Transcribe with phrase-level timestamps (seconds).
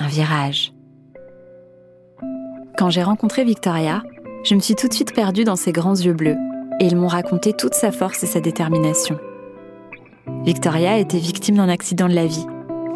[0.00, 0.72] un virage.
[2.76, 4.02] Quand j'ai rencontré Victoria,
[4.42, 6.36] je me suis tout de suite perdue dans ses grands yeux bleus,
[6.80, 9.18] et ils m'ont raconté toute sa force et sa détermination.
[10.44, 12.46] Victoria était victime d'un accident de la vie.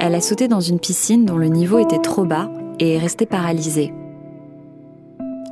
[0.01, 2.49] Elle a sauté dans une piscine dont le niveau était trop bas
[2.81, 3.93] et est restée paralysée.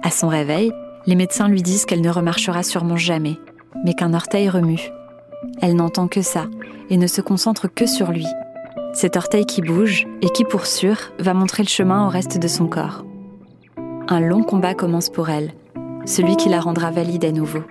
[0.03, 0.73] À son réveil,
[1.07, 3.39] les médecins lui disent qu'elle ne remarchera sûrement jamais,
[3.85, 4.91] mais qu'un orteil remue.
[5.61, 6.47] Elle n'entend que ça
[6.89, 8.27] et ne se concentre que sur lui,
[8.93, 12.49] cet orteil qui bouge et qui, pour sûr, va montrer le chemin au reste de
[12.49, 13.05] son corps.
[14.09, 15.55] Un long combat commence pour elle,
[16.05, 17.63] celui qui la rendra valide à nouveau.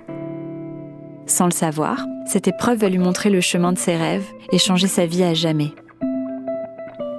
[1.28, 4.88] Sans le savoir, cette épreuve va lui montrer le chemin de ses rêves et changer
[4.88, 5.74] sa vie à jamais.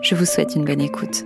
[0.02, 1.24] Je vous souhaite une bonne écoute.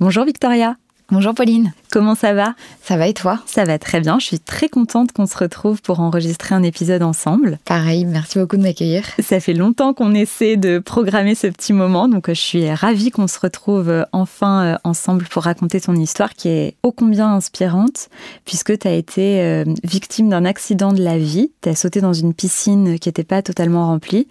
[0.00, 0.76] Bonjour Victoria.
[1.10, 1.72] Bonjour Pauline.
[1.92, 2.54] Comment ça va?
[2.82, 3.40] Ça va et toi?
[3.44, 4.18] Ça va très bien.
[4.18, 7.58] Je suis très contente qu'on se retrouve pour enregistrer un épisode ensemble.
[7.66, 9.04] Pareil, merci beaucoup de m'accueillir.
[9.18, 13.26] Ça fait longtemps qu'on essaie de programmer ce petit moment, donc je suis ravie qu'on
[13.26, 18.08] se retrouve euh, enfin euh, ensemble pour raconter ton histoire qui est ô combien inspirante,
[18.46, 21.52] puisque tu as été euh, victime d'un accident de la vie.
[21.60, 24.28] Tu as sauté dans une piscine qui n'était pas totalement remplie.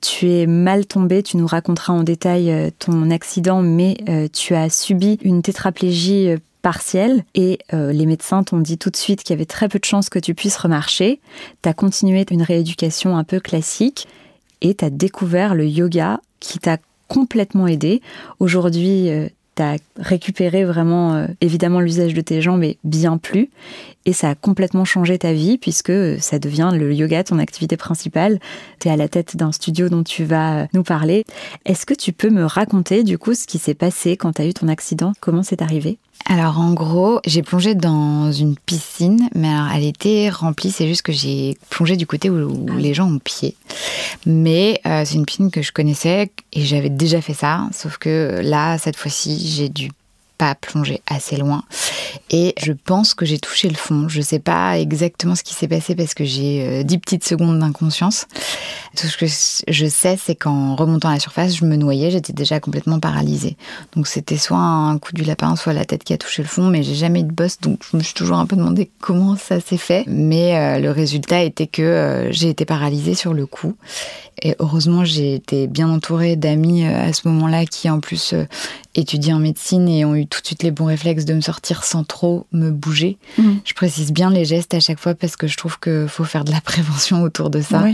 [0.00, 3.98] Tu es mal tombé, tu nous raconteras en détail ton accident, mais
[4.32, 9.22] tu as subi une tétraplégie partielle et euh, les médecins t'ont dit tout de suite
[9.22, 11.20] qu'il y avait très peu de chances que tu puisses remarcher.
[11.62, 14.06] Tu as continué une rééducation un peu classique
[14.60, 18.00] et tu as découvert le yoga qui t'a complètement aidé.
[18.38, 23.50] Aujourd'hui, euh, tu as récupéré vraiment, euh, évidemment, l'usage de tes jambes, mais bien plus.
[24.04, 28.40] Et ça a complètement changé ta vie puisque ça devient le yoga ton activité principale.
[28.80, 31.24] Tu es à la tête d'un studio dont tu vas nous parler.
[31.64, 34.46] Est-ce que tu peux me raconter du coup ce qui s'est passé quand tu as
[34.46, 35.12] eu ton accident?
[35.20, 35.98] Comment c'est arrivé?
[36.26, 41.02] Alors en gros, j'ai plongé dans une piscine, mais alors elle était remplie, c'est juste
[41.02, 42.72] que j'ai plongé du côté où, ah.
[42.78, 43.56] les gens ont pied.
[44.24, 48.40] Mais euh, c'est une piscine que je connaissais et j'avais déjà fait ça, sauf que
[48.42, 49.90] là, cette fois-ci, j'ai dû
[50.42, 51.62] pas plonger assez loin.
[52.30, 54.08] Et je pense que j'ai touché le fond.
[54.08, 57.60] Je sais pas exactement ce qui s'est passé parce que j'ai euh, dix petites secondes
[57.60, 58.26] d'inconscience.
[58.96, 62.32] Tout ce que je sais, c'est qu'en remontant à la surface, je me noyais, j'étais
[62.32, 63.56] déjà complètement paralysée.
[63.94, 66.66] Donc c'était soit un coup du lapin, soit la tête qui a touché le fond,
[66.66, 69.36] mais j'ai jamais eu de bosse, donc je me suis toujours un peu demandé comment
[69.36, 70.02] ça s'est fait.
[70.08, 73.76] Mais euh, le résultat était que euh, j'ai été paralysée sur le coup.
[74.42, 78.34] Et heureusement, j'ai été bien entourée d'amis à ce moment-là qui, en plus,
[78.94, 81.84] étudié en médecine et ont eu tout de suite les bons réflexes de me sortir
[81.84, 83.18] sans trop me bouger.
[83.36, 83.56] Mm.
[83.64, 86.44] Je précise bien les gestes à chaque fois parce que je trouve qu'il faut faire
[86.44, 87.84] de la prévention autour de ça.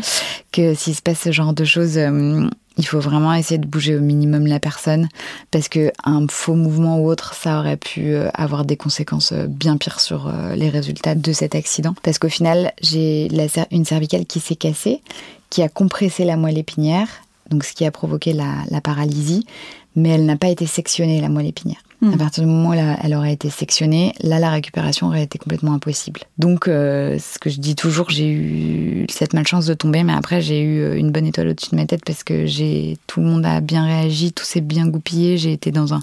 [0.53, 3.97] Que s'il se passe ce genre de choses, euh, il faut vraiment essayer de bouger
[3.97, 5.09] au minimum la personne
[5.51, 9.47] parce que un faux mouvement ou autre, ça aurait pu euh, avoir des conséquences euh,
[9.49, 11.95] bien pires sur les résultats de cet accident.
[12.05, 13.29] Parce qu'au final, j'ai
[13.73, 15.03] une cervicale qui s'est cassée,
[15.51, 17.09] qui a compressé la moelle épinière
[17.51, 19.47] donc ce qui a provoqué la paralysie
[19.99, 21.83] mais elle n'a pas été sectionnée, la moelle épinière.
[22.01, 22.17] À hmm.
[22.17, 26.21] partir du moment où elle, aurait été sectionnée, là, la récupération aurait été complètement impossible.
[26.39, 30.41] Donc, euh, ce que je dis toujours, j'ai eu cette malchance de tomber, mais après,
[30.41, 32.47] j'ai eu euh, une bonne étoile au-dessus de ma tête parce que
[33.09, 35.39] tout le monde a bien réagi, tout s'est bien goupillé.
[35.39, 36.01] J'ai été dans un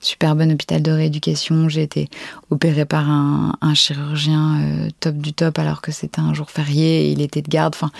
[0.00, 1.70] super bon hôpital de rééducation.
[1.70, 2.10] J'ai été
[2.50, 7.12] opérée par un, chirurgien euh, top du top alors que c'était un jour férié et
[7.12, 7.74] il était de garde.
[7.74, 7.90] Enfin,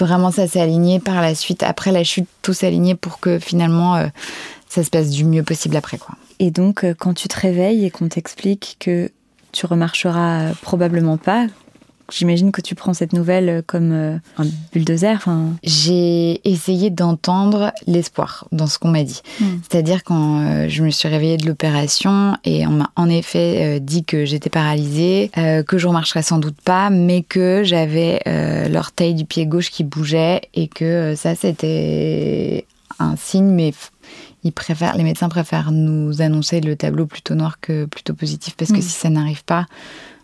[0.00, 1.62] vraiment, ça s'est aligné par la suite.
[1.62, 4.08] Après la chute, tout s'est aligné pour que finalement
[4.70, 5.98] ça se passe du mieux possible après.
[5.98, 6.14] quoi.
[6.38, 9.10] Et donc, euh, quand tu te réveilles et qu'on t'explique que
[9.52, 11.46] tu remarcheras euh, probablement pas,
[12.10, 15.22] J'imagine que tu prends cette nouvelle euh, comme un bulldozer.
[15.62, 19.20] J'ai essayé d'entendre l'espoir dans ce qu'on m'a dit.
[19.38, 19.58] Hmm.
[19.60, 24.24] C'est-à-dire quand je me suis réveillée de l'opération et on m'a en effet dit que
[24.24, 28.22] j'étais paralysée, que je remarcherais sans doute pas, mais que j'avais
[28.70, 32.64] l'orteil du pied gauche qui bougeait et que ça c'était
[32.98, 33.74] un signe, mais
[34.44, 38.70] ils préfèrent, les médecins préfèrent nous annoncer le tableau plutôt noir que plutôt positif parce
[38.70, 38.82] que mm.
[38.82, 39.66] si ça n'arrive pas,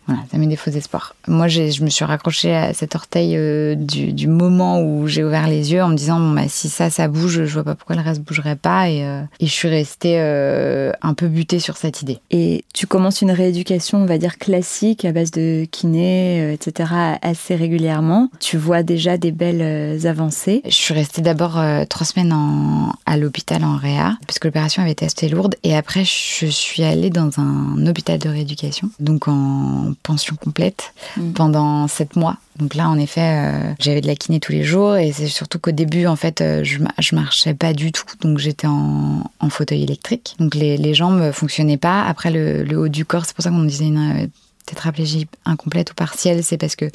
[0.06, 1.14] Voilà, ça met des faux espoirs.
[1.28, 5.72] Moi, je me suis raccrochée à cet orteil euh, du, moment où j'ai ouvert les
[5.72, 8.02] yeux en me disant bon, bah, si ça, ça bouge, je vois pas pourquoi le
[8.02, 8.90] reste bougerait pas.
[8.90, 12.18] Et, euh, et je suis restée euh, un peu butée sur cette idée.
[12.30, 16.90] Et tu commences une rééducation, on va dire classique, à base de kiné, etc.,
[17.22, 18.28] assez régulièrement.
[18.40, 20.60] Tu vois déjà des belles avancées.
[20.64, 21.58] Je suis restée d'abord
[21.88, 25.54] trois semaines en, à l'hôpital en réa, parce que l'opération avait été assez lourde.
[25.62, 31.32] Et après, je suis allée dans un hôpital de rééducation, donc en pension complète mm.
[31.32, 32.38] pendant sept mois.
[32.58, 35.58] Donc là, en effet, euh, j'avais de la kiné tous les jours et c'est surtout
[35.58, 38.04] qu'au début, en fait, euh, je, je marchais pas du tout.
[38.20, 40.36] Donc j'étais en, fauteuil électrique.
[40.38, 42.04] Donc les, les jambes fonctionnaient pas.
[42.04, 44.26] Après, le, haut du corps, c'est pour ça qu'on disait une euh,
[44.66, 46.42] tétraplégie incomplète ou partielle.
[46.42, 46.86] C'est parce que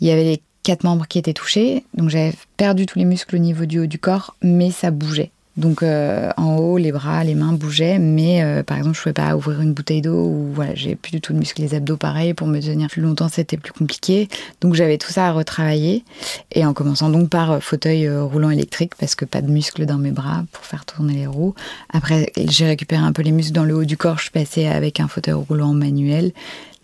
[0.00, 1.84] il y avait les quatre membres qui étaient touchés.
[1.94, 5.30] Donc j'avais perdu tous les muscles au niveau du haut du corps, mais ça bougeait.
[5.58, 9.02] Donc euh, en haut, les bras, les mains bougeaient, mais euh, par exemple, je ne
[9.02, 11.74] pouvais pas ouvrir une bouteille d'eau ou voilà, j'ai plus du tout de muscles les
[11.74, 14.28] abdos pareil pour me tenir plus longtemps, c'était plus compliqué.
[14.60, 16.04] Donc j'avais tout ça à retravailler
[16.52, 19.98] et en commençant donc par euh, fauteuil roulant électrique parce que pas de muscles dans
[19.98, 21.56] mes bras pour faire tourner les roues.
[21.92, 25.00] Après, j'ai récupéré un peu les muscles dans le haut du corps, je passée avec
[25.00, 26.30] un fauteuil roulant manuel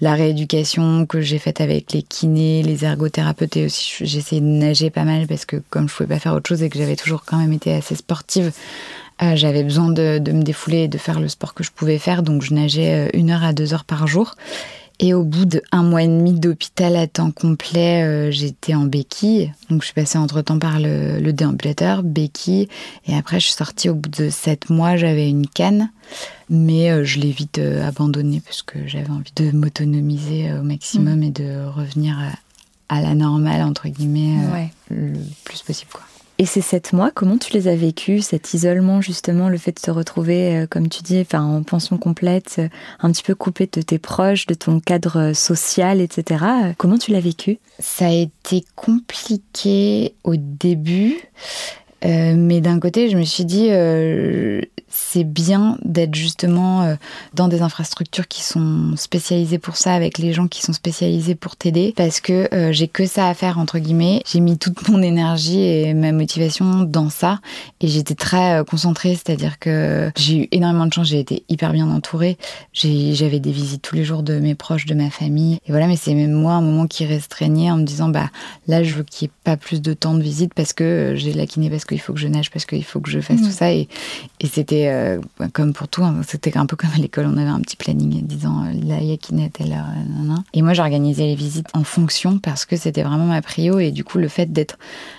[0.01, 4.91] la rééducation que j'ai faite avec les kinés, les ergothérapeutes et aussi essayé de nager
[4.91, 7.25] pas mal parce que comme je pouvais pas faire autre chose et que j'avais toujours
[7.25, 8.53] quand même été assez sportive,
[9.23, 12.23] euh, j'avais besoin de, me défouler et de faire le sport que je pouvais faire.
[12.23, 14.35] Donc je nageais euh, une heure à deux heures par jour.
[15.01, 19.53] Et au bout d'un mois et demi d'hôpital à temps complet, euh, j'étais en béquille.
[19.69, 22.69] Donc je suis passée entre-temps par le, déambulateur, béquille.
[23.07, 25.91] Et après, je suis sortie au bout de sept mois, j'avais une canne.
[26.49, 31.21] Mais euh, je l'ai vite euh, abandonnée parce que j'avais envie de m'autonomiser au maximum
[31.21, 31.23] mmh.
[31.25, 32.17] et de revenir
[32.89, 35.91] à, la normale, entre guillemets, le plus possible.
[35.93, 36.03] quoi.
[36.39, 39.81] Et ces sept mois, comment tu les as vécus, cet isolement justement, le fait de
[39.81, 42.69] te retrouver, euh, comme tu dis, en pension complète, euh,
[43.01, 46.45] un petit peu coupé de tes proches, de ton cadre euh, social, etc.
[46.77, 47.59] Comment tu l'as vécu?
[47.79, 51.17] Ça a été compliqué au début.
[52.03, 53.69] mais d'un côté, je me suis dit,
[55.15, 56.97] c'est bien d'être justement euh,
[57.35, 61.55] dans des infrastructures qui sont spécialisées pour ça, avec les gens qui sont spécialisés pour
[61.55, 64.23] t'aider, parce que euh, j'ai que ça à faire, entre guillemets.
[64.27, 67.39] J'ai mis toute mon énergie et ma motivation dans ça,
[67.81, 71.73] et j'étais très euh, concentrée, c'est-à-dire que j'ai eu énormément de chance, j'ai été hyper
[71.73, 72.37] bien entourée,
[72.73, 75.97] j'avais des visites tous les jours de mes proches, de ma famille, et voilà, mais
[75.97, 78.31] c'est même moi un moment qui restreignait en me disant, bah
[78.67, 81.33] là, je veux qu'il n'y ait pas plus de temps de visite parce que j'ai
[81.33, 83.45] la kiné, parce qu'il faut que je nage, parce qu'il faut que je fasse mmh.
[83.45, 83.87] tout ça, et,
[84.41, 85.21] et c'était euh,
[85.53, 88.27] comme pour tout, hein, c'était un peu comme à l'école, on avait un petit planning
[88.27, 89.85] disant euh, la yakinet est là.
[90.53, 93.79] Et moi, j'organisais les visites en fonction parce que c'était vraiment ma prio.
[93.79, 94.79] Et du coup, le fait d'être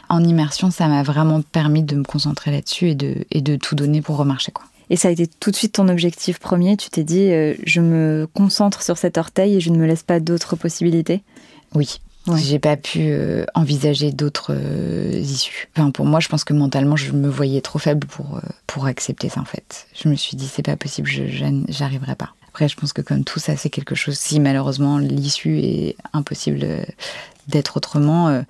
[0.09, 3.75] en immersion, ça m'a vraiment permis de me concentrer là-dessus et de, et de tout
[3.75, 4.51] donner pour remarcher.
[4.51, 4.65] Quoi.
[4.89, 7.81] Et ça a été tout de suite ton objectif premier Tu t'es dit, euh, je
[7.81, 11.23] me concentre sur cet orteil et je ne me laisse pas d'autres possibilités?
[11.73, 11.99] Oui,
[12.33, 15.69] j'ai pas pu euh, envisager d'autres euh, issues.
[15.75, 18.85] Enfin, pour moi, je pense que mentalement, je me voyais trop faible pour, euh, pour
[18.87, 19.87] accepter ça, en fait.
[19.93, 21.09] Je me suis dit, c'est pas possible,
[21.67, 22.33] j'arriverai pas.
[22.47, 26.65] Après, je pense que comme tout ça, c'est quelque chose, si malheureusement l'issue est impossible
[27.49, 28.43] d'être autrement,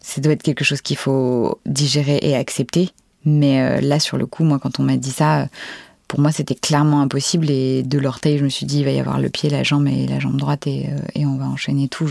[0.00, 2.90] ça doit être quelque chose qu'il faut digérer et accepter.
[3.24, 5.48] Mais là, sur le coup, moi, quand on m'a dit ça,
[6.08, 7.50] pour moi, c'était clairement impossible.
[7.50, 9.88] Et de l'orteil, je me suis dit, il va y avoir le pied, la jambe
[9.88, 12.08] et la jambe droite, et, et on va enchaîner tout.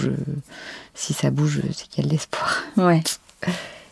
[0.93, 2.63] Si ça bouge, c'est qu'il y a de l'espoir.
[2.77, 3.01] Ouais.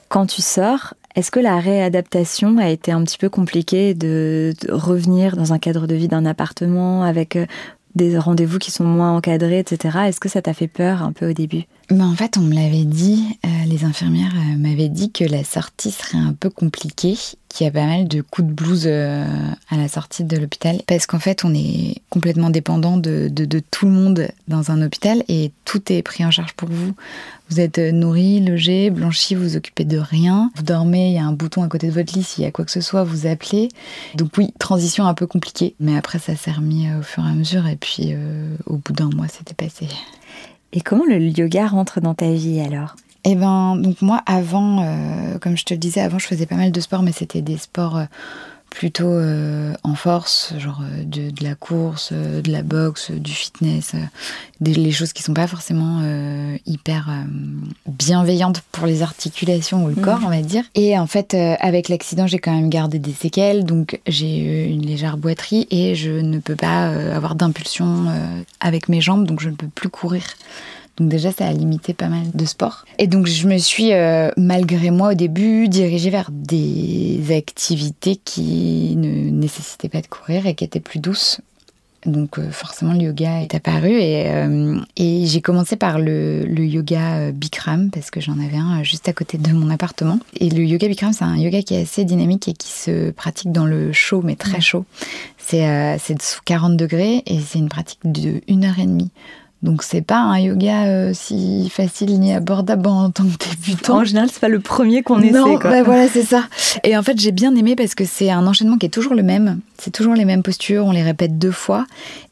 [0.10, 5.36] Quand tu sors, est-ce que la réadaptation a été un petit peu compliquée de, revenir
[5.36, 7.46] dans un cadre de vie d'un appartement avec euh,
[7.96, 10.00] des rendez-vous qui sont moins encadrés, etc.
[10.08, 11.64] Est-ce que ça t'a fait peur un peu au début?
[11.90, 15.44] Ben En fait, on me l'avait dit, euh, les infirmières euh, m'avaient dit que la
[15.44, 17.18] sortie serait un peu compliquée,
[17.50, 19.26] qu'il y a pas mal de coups de blues euh,
[19.70, 23.86] à la sortie de l'hôpital, parce qu'en fait, on est complètement dépendant de, de, tout
[23.86, 26.94] le monde dans un hôpital et tout est pris en charge pour vous.
[27.50, 30.52] Vous êtes nourri, logé, blanchi, vous vous occupez de rien.
[30.56, 32.52] Vous dormez, il y a un bouton à côté de votre lit, s'il y a
[32.52, 33.68] quoi que ce soit, vous appelez.
[34.16, 37.34] Donc oui, transition un peu compliquée, mais après ça s'est remis au fur et à
[37.34, 38.16] mesure et puis
[38.66, 39.88] au bout d'un mois, c'était passé.
[40.74, 42.96] Et comment le yoga rentre dans ta vie alors?
[43.26, 46.56] Eh ben, donc moi, avant, euh, comme je te le disais, avant, je faisais pas
[46.56, 48.06] mal de sports, mais c'était des sports euh,
[48.74, 53.94] plutôt euh, en force, genre de, la course, de la boxe, du fitness,
[54.60, 56.02] des, les choses qui sont pas forcément
[56.66, 57.10] hyper
[57.88, 60.02] bienveillantes pour les articulations ou le mmh.
[60.02, 60.64] corps, on va dire.
[60.74, 64.86] Et en fait, avec l'accident, j'ai quand même gardé des séquelles, donc j'ai eu une
[64.86, 68.06] légère boiterie et je ne peux pas avoir d'impulsion
[68.60, 70.24] avec mes jambes, donc je ne peux plus courir.
[70.98, 72.86] Donc déjà, ça a limité pas mal de sport.
[73.00, 78.96] Et donc je me suis, euh, malgré moi au début, dirigée vers des activités qui
[78.96, 81.42] ne nécessitaient pas de courir et qui étaient plus douces.
[82.06, 86.66] Donc euh, forcément, le yoga est apparu et, euh, et j'ai commencé par le, le,
[86.66, 90.20] yoga Bikram parce que j'en avais un juste à côté de mon appartement.
[90.40, 93.52] Et le yoga Bikram, c'est un yoga qui est assez dynamique et qui se pratique
[93.52, 94.86] dans le chaud, mais très chaud.
[95.38, 99.12] C'est euh, sous 40 degrés et c'est une pratique de une heure et demie.
[99.64, 104.00] Donc c'est pas un yoga euh, si facile ni abordable en tant que débutant.
[104.00, 105.32] En général, c'est pas le premier qu'on essaie.
[105.32, 106.44] Non, bah voilà, c'est ça.
[106.84, 109.24] Et en fait, j'ai bien aimé parce que c'est un enchaînement qui est toujours le
[109.24, 109.62] même.
[109.78, 111.86] C'est toujours les mêmes postures, on les répète deux fois.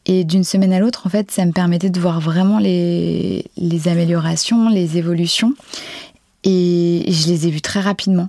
[0.05, 3.87] Et d'une semaine à l'autre, en fait, ça me permettait de voir vraiment les, les
[3.87, 5.53] améliorations, les évolutions.
[6.43, 8.27] Et je les ai vues très rapidement.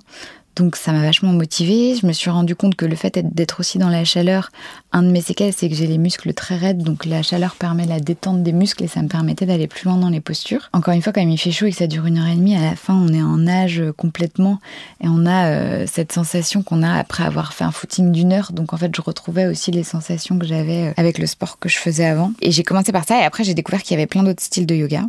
[0.56, 1.96] Donc ça m'a vachement motivée.
[2.00, 4.50] Je me suis rendu compte que le fait d'être aussi dans la chaleur,
[4.92, 6.82] un de mes séquelles, c'est que j'ai les muscles très raides.
[6.82, 9.96] Donc la chaleur permet la détente des muscles et ça me permettait d'aller plus loin
[9.96, 10.68] dans les postures.
[10.72, 12.56] Encore une fois, quand il fait chaud et que ça dure une heure et demie,
[12.56, 14.58] à la fin, on est en nage complètement
[15.02, 18.52] et on a euh, cette sensation qu'on a après avoir fait un footing d'une heure.
[18.52, 21.68] Donc en fait, je retrouvais aussi les sensations que j'avais euh, avec le sport que
[21.68, 22.32] je faisais avant.
[22.42, 24.66] Et j'ai commencé par ça et après, j'ai découvert qu'il y avait plein d'autres styles
[24.66, 25.04] de yoga.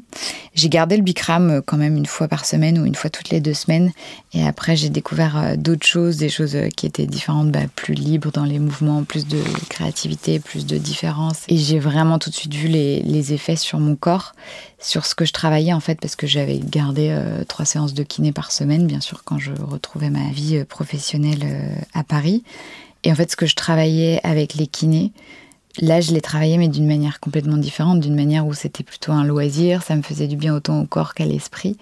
[0.56, 3.30] J'ai gardé le Bikram euh, quand même une fois par semaine ou une fois toutes
[3.30, 3.92] les deux semaines.
[4.34, 7.94] Et après, j'ai découvert euh, d'autres choses, des choses euh, qui étaient différentes, bah, plus
[7.94, 11.44] libres dans les mouvements, plus de créativité, plus de différence.
[11.48, 14.34] Et j'ai vraiment tout de suite vu les, effets sur mon corps,
[14.80, 18.04] sur ce que je travaillais en fait, parce que j'avais gardé euh, trois séances de
[18.04, 21.46] kiné par semaine, bien sûr, quand je retrouvais ma vie professionnelle
[21.94, 22.44] à Paris.
[23.04, 25.12] Et en fait, ce que je travaillais avec les kinés,
[25.82, 29.24] Là, je l'ai travaillé, mais d'une manière complètement différente, d'une manière où c'était plutôt un
[29.24, 31.78] loisir, ça me faisait du bien autant au corps qu'à l'esprit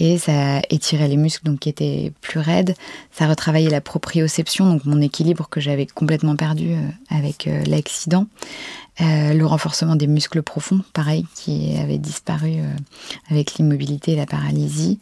[0.00, 2.74] et ça étirait les muscles donc qui étaient plus raides.
[3.12, 8.26] Ça retravaillait la proprioception, donc mon équilibre que j'avais complètement perdu euh, avec euh, l'accident.
[9.02, 12.56] Euh, le renforcement des muscles profonds, pareil, qui avait disparu
[13.30, 14.98] avec l'immobilité et la paralysie.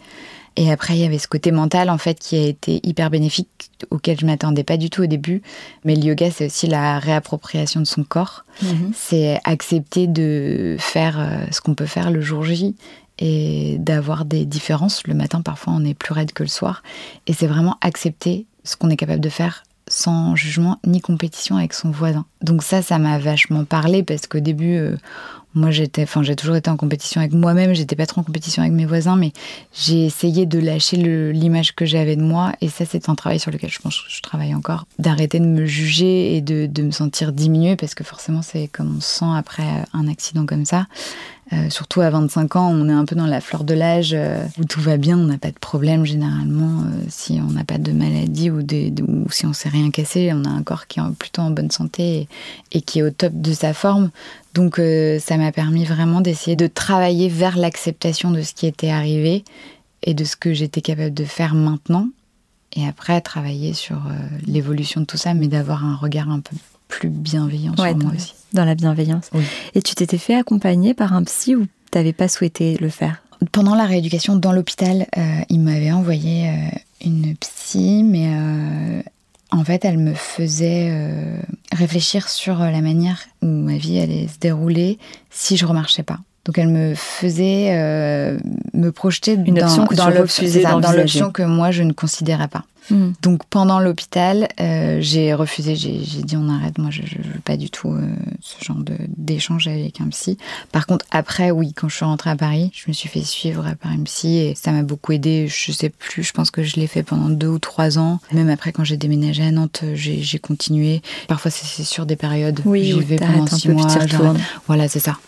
[0.61, 3.71] Et après, il y avait ce côté mental, en fait, qui a été hyper bénéfique,
[3.91, 5.41] auquel je m'attendais pas du tout au début.
[5.85, 8.45] Mais le yoga, c'est aussi la réappropriation de son corps.
[8.63, 8.91] Mhm.
[8.93, 12.75] C'est accepter de faire ce qu'on peut faire le jour J
[13.21, 15.07] et d'avoir des différences.
[15.07, 16.83] Le matin, parfois, on est plus raide que le soir.
[17.29, 21.73] Et c'est vraiment accepter ce qu'on est capable de faire sans jugement ni compétition avec
[21.73, 22.27] son voisin.
[22.43, 24.97] Donc ça, ça m'a vachement parlé parce qu'au début, euh,
[25.59, 28.63] moi j'étais, enfin j'ai toujours été en compétition avec moi-même, j'étais pas trop en compétition
[28.63, 29.33] avec mes voisins, mais
[29.73, 32.53] j'ai essayé de lâcher l'image que j'avais de moi.
[32.61, 35.47] Et ça c'est un travail sur lequel je pense que je travaille encore, d'arrêter de
[35.47, 39.19] me juger et de, de me sentir diminuée parce que forcément c'est comme on se
[39.19, 40.87] sent après un accident comme ça.
[41.53, 44.45] Euh, surtout à 25 ans, on est un peu dans la fleur de l'âge euh,
[44.59, 46.83] où tout va bien, on n'a pas de problème généralement.
[46.83, 48.61] Euh, si on n'a pas de maladie ou,
[49.31, 52.29] si on s'est rien cassé, on a un corps qui est plutôt en bonne santé
[52.73, 54.11] et, qui est au top de sa forme.
[54.55, 54.81] Donc
[55.21, 59.45] ça m'a permis vraiment d'essayer de travailler vers l'acceptation de ce qui était arrivé
[60.03, 62.09] et de ce que j'étais capable de faire maintenant.
[62.75, 64.03] Et après, travailler sur
[64.47, 66.57] l'évolution de tout ça, mais d'avoir un regard un peu
[66.89, 69.31] plus bienveillant sur moi aussi dans la bienveillance.
[69.75, 73.23] Et tu t'étais fait accompagner par un psy ou tu n'avais pas souhaité le faire?
[73.53, 76.53] Pendant la rééducation dans l'hôpital, euh, il m'avait envoyé euh,
[77.05, 79.03] une psy, mais euh,
[79.53, 80.93] en fait, elle me faisait
[81.73, 84.99] réfléchir sur la manière où ma vie allait se dérouler
[85.31, 86.19] si je remarchais pas.
[86.45, 87.73] Donc elle me faisait
[88.75, 92.65] me projeter une dans l'option que moi je ne considérais pas.
[92.91, 93.13] Hmm.
[93.23, 97.57] Donc pendant l'hôpital, euh, j'ai refusé, j'ai dit on arrête, moi je, ne veux pas
[97.57, 98.09] du tout euh,
[98.41, 98.79] ce genre
[99.17, 100.39] d'échange avec un psy.
[100.73, 103.75] Par contre après, oui, quand je suis rentrée à Paris, je me suis fait suivre
[103.81, 105.49] par un psy et ça m'a beaucoup aidé.
[105.49, 108.21] Je sais plus, je pense que je l'ai fait pendant deux ou trois ans.
[108.33, 111.03] Même après quand j'ai déménagé à Nantes, j'ai continué.
[111.27, 112.61] Parfois c'est sur des périodes.
[112.65, 113.87] Oui, j'y vais pendant six mois.
[114.67, 115.19] Voilà, c'est ça.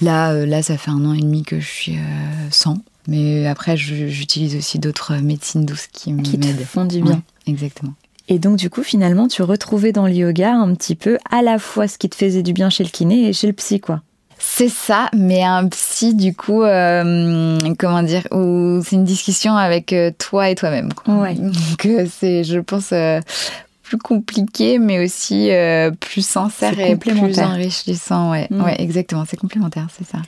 [0.00, 1.98] Là, euh, là, ça fait un an et demi que je suis
[2.50, 2.78] sans.
[3.08, 6.16] Mais après, j'utilise aussi d'autres médecines douces qui.
[6.22, 7.22] Qui te font du bien.
[7.46, 7.94] exactement.
[8.28, 11.58] Et donc, du coup, finalement, tu retrouvais dans le yoga un petit peu à la
[11.58, 14.00] fois ce qui te faisait du bien chez le kiné et chez le psy, quoi.
[14.44, 19.92] C'est ça, mais un psy, du coup, euh, comment dire, où c'est une discussion avec
[19.92, 20.88] euh, toi et toi-même.
[21.06, 21.34] Ouais.
[21.36, 22.92] Donc, euh, c'est, je pense,
[23.92, 25.50] plus compliqué, mais aussi
[26.00, 28.30] plus sincère et plus enrichissant.
[28.30, 28.62] Ouais, mm.
[28.62, 30.18] ouais exactement, c'est complémentaire, c'est ça.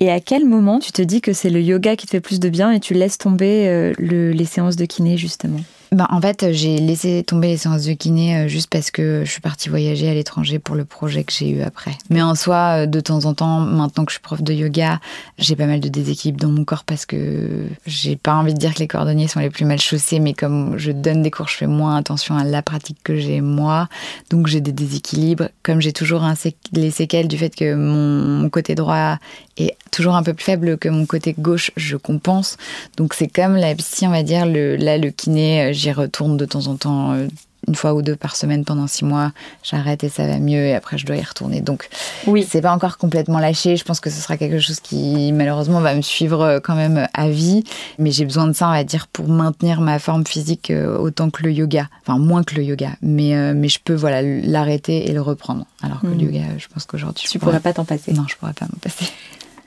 [0.00, 2.40] Et à quel moment tu te dis que c'est le yoga qui te fait plus
[2.40, 5.60] de bien et tu laisses tomber euh, les séances de kiné justement?
[5.92, 9.30] Ben, en fait, j'ai laissé tomber les séances de kiné euh, juste parce que je
[9.30, 11.90] suis partie voyager à l'étranger pour le projet que j'ai eu après.
[12.10, 15.00] Mais en soi, euh, de temps en temps, maintenant que je suis prof de yoga,
[15.38, 18.74] j'ai pas mal de déséquilibre dans mon corps parce que j'ai pas envie de dire
[18.74, 21.56] que les cordonniers sont les plus mal chaussés, mais comme je donne des cours, je
[21.56, 23.88] fais moins attention à la pratique que j'ai moi.
[24.30, 25.48] Donc j'ai des déséquilibres.
[25.64, 26.24] Comme j'ai toujours
[26.72, 29.18] les séquelles du fait que mon, côté droit
[29.56, 32.56] est toujours un peu plus faible que mon côté gauche, je compense.
[32.96, 36.66] Donc c'est comme la psy, on va dire, là, le kiné, j'y retourne de temps
[36.66, 37.26] en temps euh,
[37.68, 39.32] une fois ou deux par semaine pendant six mois,
[39.62, 41.60] j'arrête et ça va mieux et après je dois y retourner.
[41.60, 41.88] Donc
[42.26, 43.76] oui, c'est pas encore complètement lâché.
[43.76, 47.06] Je pense que ce sera quelque chose qui malheureusement va me suivre euh, quand même
[47.12, 47.62] à vie,
[47.98, 51.28] mais j'ai besoin de ça, on va dire, pour maintenir ma forme physique euh, autant
[51.30, 55.08] que le yoga, enfin moins que le yoga, mais euh, mais je peux voilà l'arrêter
[55.08, 55.66] et le reprendre.
[55.82, 56.20] Alors que le Mhm.
[56.22, 58.12] yoga, je pense qu'aujourd'hui tu je pourrais pas t'en passer.
[58.14, 59.04] Non, je pourrais pas m'en passer.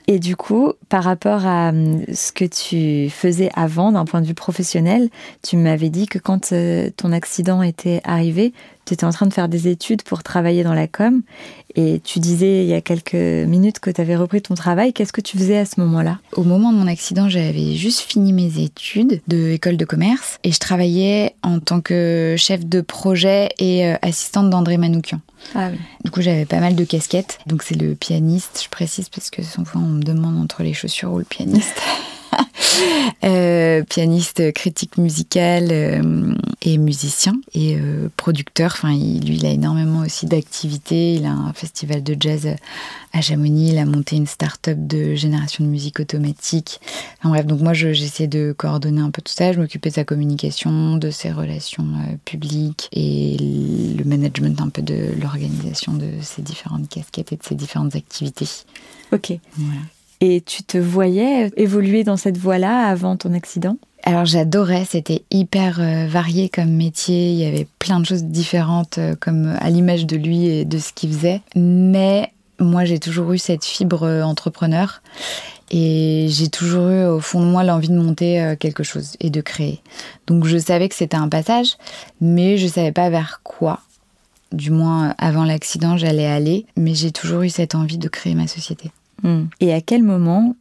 [0.06, 4.26] Et du coup, par rapport à hum, ce que tu faisais avant d'un point de
[4.26, 5.08] vue professionnel,
[5.42, 8.52] tu m'avais dit que quand euh, ton accident était arrivé,
[8.84, 11.22] tu étais en train de faire des études pour travailler dans la com.
[11.76, 14.92] Et tu disais il y a quelques minutes que tu avais repris ton travail.
[14.92, 16.18] Qu'est-ce que tu faisais à ce moment-là?
[16.32, 20.52] Au moment de mon accident, j'avais juste fini mes études de école de commerce et
[20.52, 25.20] je travaillais en tant que chef de projet et euh, assistante d'André Manoukian.
[25.54, 25.78] Ah oui.
[26.04, 27.38] Du coup, j'avais pas mal de casquettes.
[27.46, 31.12] Donc, c'est le pianiste, je précise, parce que souvent on me demande entre les chaussures
[31.12, 31.74] ou le pianiste.
[33.22, 38.72] Euh, pianiste, critique musical euh, et musicien et euh, producteur.
[38.74, 41.14] Enfin, il- lui, il a énormément aussi d'activités.
[41.14, 42.48] Il a un festival de jazz
[43.12, 43.70] à Chamonix.
[43.70, 46.80] Il a monté une start-up de génération de musique automatique.
[47.20, 49.52] Enfin, bref, donc moi, je- j'essaie de coordonner un peu tout ça.
[49.52, 53.36] Je m'occupais de sa communication, de ses relations euh, publiques et
[53.96, 58.48] le management un peu de l'organisation de ses différentes casquettes et de ses différentes activités.
[59.12, 59.32] Ok.
[59.56, 59.80] Voilà.
[60.20, 63.76] Et tu te voyais évoluer dans cette voie-là avant ton accident?
[64.04, 68.98] Alors j'adorais, c'était hyper euh, varié comme métier, il y avait plein de choses différentes
[68.98, 71.40] euh, comme à l'image de lui et de ce qu'il faisait.
[71.56, 75.02] Mais moi j'ai toujours eu cette fibre euh, entrepreneur
[75.70, 79.30] et j'ai toujours eu au fond de moi l'envie de monter euh, quelque chose et
[79.30, 79.80] de créer.
[80.26, 81.76] Donc je savais que c'était un passage,
[82.20, 83.80] mais je savais pas vers quoi.
[84.52, 88.34] Du moins euh, avant l'accident j'allais aller, mais j'ai toujours eu cette envie de créer
[88.34, 88.92] ma société.
[89.24, 89.46] Hmm.
[89.60, 90.54] Et à quel moment,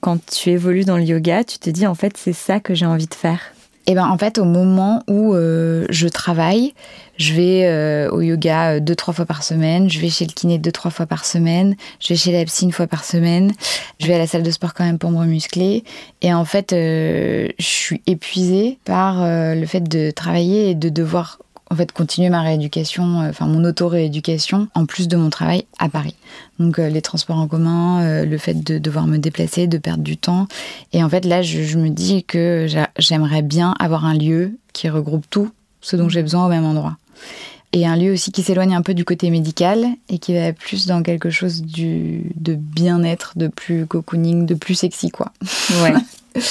[0.00, 2.86] quand tu évolues dans le yoga, tu te dis en fait c'est ça que j'ai
[2.86, 3.40] envie de faire?
[3.90, 6.74] Eh ben, en fait, au moment où euh, je travaille,
[7.16, 10.32] je vais euh, au yoga euh, deux, trois fois par semaine, je vais chez le
[10.32, 13.50] kiné deux, trois fois par semaine, je vais chez la psy une fois par semaine,
[13.98, 15.84] je vais à la salle de sport quand même pour me muscler.
[16.20, 21.38] Et en fait, euh, je suis épuisée par le fait de travailler et de devoir
[21.70, 25.88] en fait continuer ma rééducation, euh, enfin mon auto-rééducation, en plus de mon travail à
[25.88, 26.14] Paris.
[26.58, 30.02] Donc euh, les transports en commun, euh, le fait de devoir me déplacer, de perdre
[30.02, 30.46] du temps.
[30.92, 34.52] Et en fait là, je, je me dis que j'a- j'aimerais bien avoir un lieu
[34.72, 36.96] qui regroupe tout ce dont j'ai besoin au même endroit.
[37.74, 40.86] Et un lieu aussi qui s'éloigne un peu du côté médical et qui va plus
[40.86, 45.32] dans quelque chose du, de bien-être, de plus cocooning, de plus sexy quoi.
[45.82, 45.92] Ouais.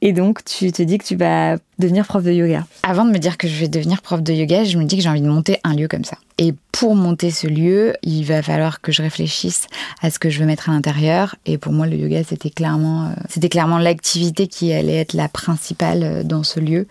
[0.00, 2.66] Et donc tu te dis que tu vas devenir prof de yoga.
[2.82, 5.02] Avant de me dire que je vais devenir prof de yoga, je me dis que
[5.02, 6.16] j'ai envie de monter un lieu comme ça.
[6.38, 9.66] Et pour monter ce lieu, il va falloir que je réfléchisse
[10.00, 11.36] à ce que je veux mettre à l'intérieur.
[11.44, 15.28] Et pour moi, le yoga, c'était clairement, euh, c'était clairement l'activité qui allait être la
[15.28, 16.86] principale euh, dans ce lieu,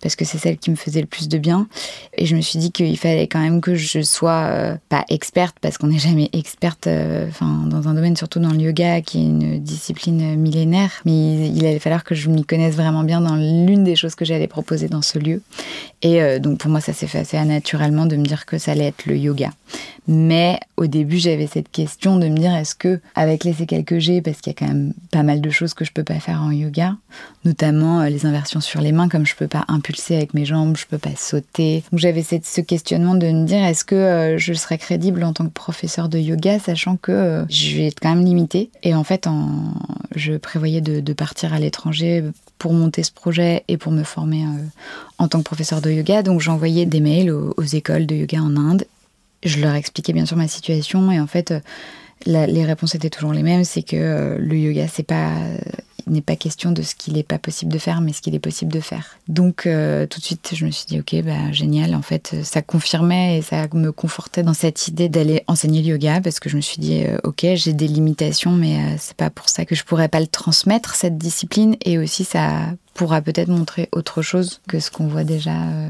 [0.00, 1.68] parce que c'est celle qui me faisait le plus de bien.
[2.16, 5.56] Et je me suis dit qu'il fallait quand même que je sois euh, pas experte,
[5.60, 6.88] parce qu'on n'est jamais experte,
[7.28, 10.90] enfin dans un domaine surtout dans le yoga, qui est une discipline millénaire.
[11.04, 14.14] Mais il, il allait falloir que je m'y connaisse vraiment bien dans l'une des choses
[14.14, 15.40] que j'allais proposer dans ce lieu.
[16.02, 18.72] Et euh, donc pour moi, ça s'est fait assez naturellement de me dire que ça
[18.72, 19.50] allait être le yoga.
[20.08, 23.98] Mais au début, j'avais cette question de me dire est-ce que, avec les séquelles que
[23.98, 26.20] j'ai, parce qu'il y a quand même pas mal de choses que je peux pas
[26.20, 26.96] faire en yoga,
[27.44, 30.76] notamment euh, les inversions sur les mains, comme je peux pas impulser avec mes jambes,
[30.76, 31.82] je peux pas sauter.
[31.90, 35.32] Donc j'avais cette- ce questionnement de me dire est-ce que euh, je serais crédible en
[35.32, 38.70] tant que professeur de yoga, sachant que je vais être quand même limitée.
[38.84, 39.74] Et en fait, en-
[40.14, 42.22] je prévoyais de, de partir à l'étranger
[42.58, 44.62] pour monter ce projet et pour me former euh,
[45.18, 46.22] en tant que professeur de yoga.
[46.22, 48.84] Donc j'envoyais des mails aux, écoles de yoga en Inde.
[49.44, 51.60] Je leur expliquais bien sûr ma situation et en fait euh,
[52.26, 53.64] les réponses étaient toujours les mêmes.
[53.64, 55.32] C'est que euh, le yoga c'est pas
[56.06, 58.40] n'est pas question de ce qu'il n'est pas possible de faire, mais ce qu'il est
[58.40, 59.18] possible de faire.
[59.28, 61.94] Donc euh, tout de suite, je me suis dit, ok, bah, génial.
[61.94, 66.20] En fait, ça confirmait et ça me confortait dans cette idée d'aller enseigner le yoga,
[66.20, 69.30] parce que je me suis dit, euh, ok, j'ai des limitations, mais euh, c'est pas
[69.30, 71.76] pour ça que je pourrais pas le transmettre, cette discipline.
[71.84, 75.88] Et aussi, ça pourra peut-être montrer autre chose que ce qu'on voit déjà euh,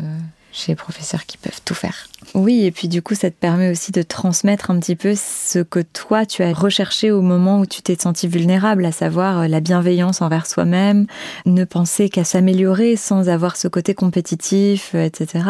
[0.56, 2.08] chez les professeurs qui peuvent tout faire.
[2.34, 5.58] Oui, et puis du coup, ça te permet aussi de transmettre un petit peu ce
[5.58, 9.48] que toi, tu as recherché au moment où tu t'es senti vulnérable, à savoir euh,
[9.48, 11.06] la bienveillance envers soi-même,
[11.44, 15.44] ne penser qu'à s'améliorer sans avoir ce côté compétitif, euh, etc.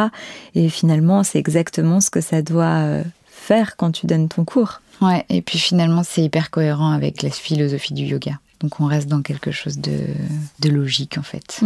[0.54, 4.80] Et finalement, c'est exactement ce que ça doit euh, faire quand tu donnes ton cours.
[5.00, 8.40] Ouais, et puis finalement, c'est hyper cohérent avec la philosophie du yoga.
[8.60, 9.98] Donc on reste dans quelque chose de,
[10.60, 11.60] de logique en fait.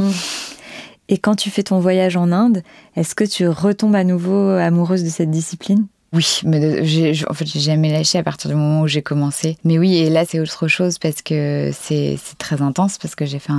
[1.10, 2.62] Et quand tu fais ton voyage en Inde,
[2.94, 5.86] est-ce que tu retombes à nouveau amoureuse de cette discipline?
[6.12, 9.56] Oui, mais j'ai, en fait, j'ai jamais lâché à partir du moment où j'ai commencé.
[9.64, 13.40] Mais oui, et là, c'est autre chose parce que c'est, très intense parce que j'ai
[13.40, 13.52] fait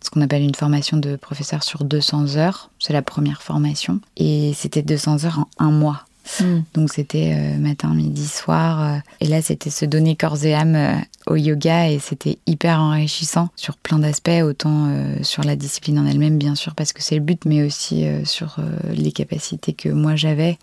[0.00, 2.70] ce qu'on appelle une formation de professeur sur 200 heures.
[2.80, 4.00] C'est la première formation.
[4.16, 6.04] Et c'était 200 heures en un mois.
[6.40, 6.60] Hmm.
[6.74, 8.82] Donc c'était euh, matin, midi, soir.
[8.82, 10.94] Euh, et là, c'était se donner corps et âme euh,
[11.26, 14.88] au yoga et c'était hyper enrichissant sur plein d'aspects, autant
[15.22, 18.56] sur la discipline en elle-même, bien sûr, parce que c'est le but, mais aussi sur
[18.90, 20.58] les capacités que moi j'avais.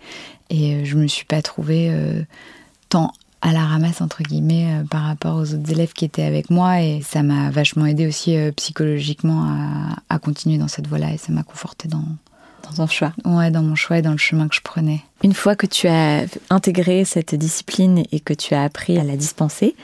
[0.50, 1.90] Et je me suis pas trouvée
[2.90, 6.82] tant à la ramasse entre guillemets par rapport aux autres élèves qui étaient avec moi
[6.82, 9.56] et ça m'a vachement aidé aussi psychologiquement
[10.10, 12.04] à, continuer dans cette voie-là et ça m'a conforté dans,
[12.70, 13.12] dans ton choix.
[13.24, 15.00] Ouais, dans mon choix et dans le chemin que je prenais.
[15.22, 19.16] Une fois que tu as intégré cette discipline et que tu as appris à la
[19.16, 19.74] dispenser,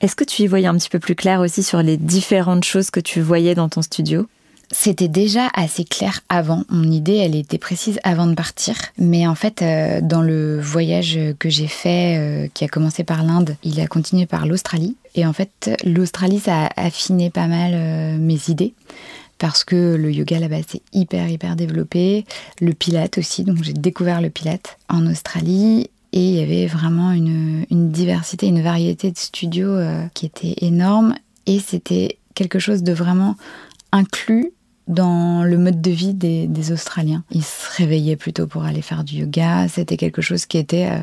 [0.00, 2.90] est-ce que tu y voyais un petit peu plus clair aussi sur les différentes choses
[2.90, 4.26] que tu voyais dans ton studio?
[4.70, 6.64] C'était déjà assez clair avant.
[6.68, 8.74] Mon idée, elle était précise avant de partir.
[8.98, 13.22] Mais en fait, euh, dans le voyage que j'ai fait, euh, qui a commencé par
[13.22, 14.96] l'Inde, il a continué par l'Australie.
[15.14, 18.74] Et en fait, l'Australie, ça a affiné pas mal euh, mes idées
[19.44, 22.24] parce que le yoga là-bas c'est hyper hyper développé,
[22.62, 25.90] le pilate aussi, donc j'ai découvert le pilate en Australie.
[26.14, 31.14] Et il y avait vraiment une, diversité, une variété de studios euh, qui était énorme.
[31.44, 33.36] Et c'était quelque chose de vraiment
[33.92, 34.50] inclus
[34.88, 37.24] dans le mode de vie des, Australiens.
[37.30, 39.68] Ils se réveillaient plutôt pour aller faire du yoga.
[39.68, 40.98] C'était quelque chose qui était euh,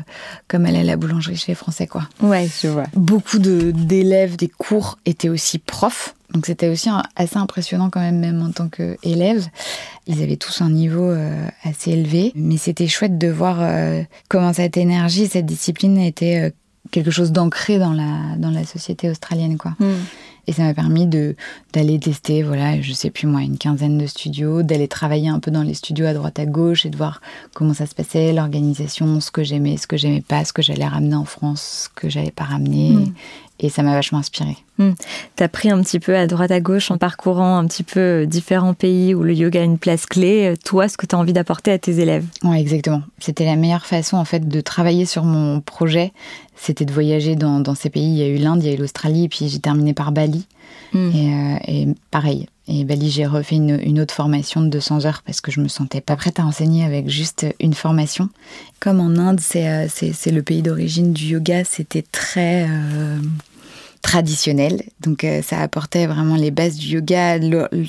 [0.48, 2.08] comme aller à la boulangerie chez les Français, quoi.
[2.20, 2.84] Ouais, je vois.
[2.94, 6.14] Beaucoup d'élèves des cours étaient aussi profs.
[6.34, 9.46] Donc c'était aussi assez impressionnant quand même, même en tant qu'élève.
[10.06, 14.52] Ils avaient tous un niveau euh, assez élevé, mais c'était chouette de voir euh, comment
[14.52, 16.52] cette énergie, cette discipline était
[16.90, 19.58] quelque chose d'ancré dans la, dans la société australienne.
[19.58, 19.72] quoi.
[19.78, 19.92] Hmm.
[20.48, 24.62] Et ça m'a permis d'aller tester, voilà, je sais plus moi, une quinzaine de studios,
[24.62, 27.20] d'aller travailler un peu dans les studios à droite à gauche et de voir
[27.54, 30.86] comment ça se passait, l'organisation, ce que j'aimais, ce que j'aimais pas, ce que j'allais
[30.86, 32.90] ramener en France, ce que j'allais pas ramener.
[32.90, 33.12] Hmm.
[33.62, 34.56] Et ça m'a vachement inspiré.
[34.78, 34.92] Hmm.
[35.36, 38.00] Tu as pris un petit peu à droite à gauche en parcourant un petit peu
[38.00, 41.14] euh, différents pays où le yoga a une place clé, euh, toi, ce que tu
[41.14, 42.24] as envie d'apporter à tes élèves?
[42.42, 43.02] Oui, exactement.
[43.20, 46.12] C'était la meilleure façon en fait de travailler sur mon projet,
[46.56, 48.12] c'était de voyager dans, dans, ces pays.
[48.12, 50.46] Il y a eu l'Inde, il y a eu l'Australie, puis j'ai terminé par Bali.
[50.92, 51.10] Hmm.
[51.14, 52.48] Euh, et, pareil.
[52.68, 56.00] Et Bali, j'ai refait une, autre formation de 200 heures parce que je me sentais
[56.00, 58.28] pas prête à enseigner avec juste une formation.
[58.80, 59.90] Comme en Inde, c'est
[60.30, 62.68] le pays d'origine du yoga, c'était très
[64.02, 64.82] traditionnel.
[65.00, 67.38] Donc euh, ça apportait vraiment les bases du yoga,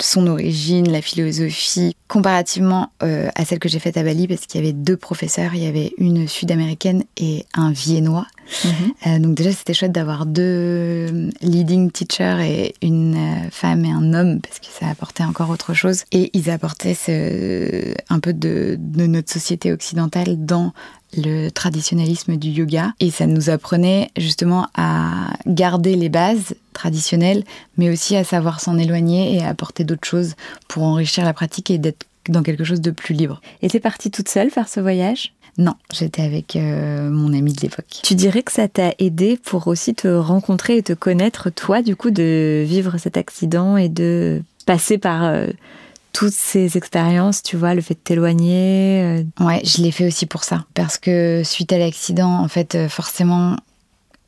[0.00, 4.60] son origine, la philosophie, comparativement euh, à celle que j'ai faite à Bali, parce qu'il
[4.60, 8.26] y avait deux professeurs, il y avait une sud-américaine et un viennois.
[8.64, 8.70] Mhm.
[9.06, 14.40] Euh, donc déjà c'était chouette d'avoir deux leading teachers et une femme et un homme,
[14.40, 16.04] parce que ça apportait encore autre chose.
[16.12, 20.72] Et ils apportaient ce, un peu de, de notre société occidentale dans
[21.16, 27.44] le traditionnalisme du yoga et ça nous apprenait justement à garder les bases traditionnelles
[27.76, 30.34] mais aussi à savoir s'en éloigner et à apporter d'autres choses
[30.68, 33.40] pour enrichir la pratique et d'être dans quelque chose de plus libre.
[33.62, 35.32] Et t'es partie toute seule faire ce voyage?
[35.56, 38.00] Non, j'étais avec euh, mon ami de l'époque.
[38.02, 41.94] Tu dirais que ça t'a aidé pour aussi te rencontrer et te connaître, toi, du
[41.94, 45.46] coup, de vivre cet accident et de passer par euh,
[46.14, 49.44] toutes ces expériences, tu vois, le fait de t'éloigner euh.
[49.44, 50.64] Ouais, je l'ai fait aussi pour ça.
[50.72, 53.56] Parce que suite à l'accident, en fait, euh, forcément,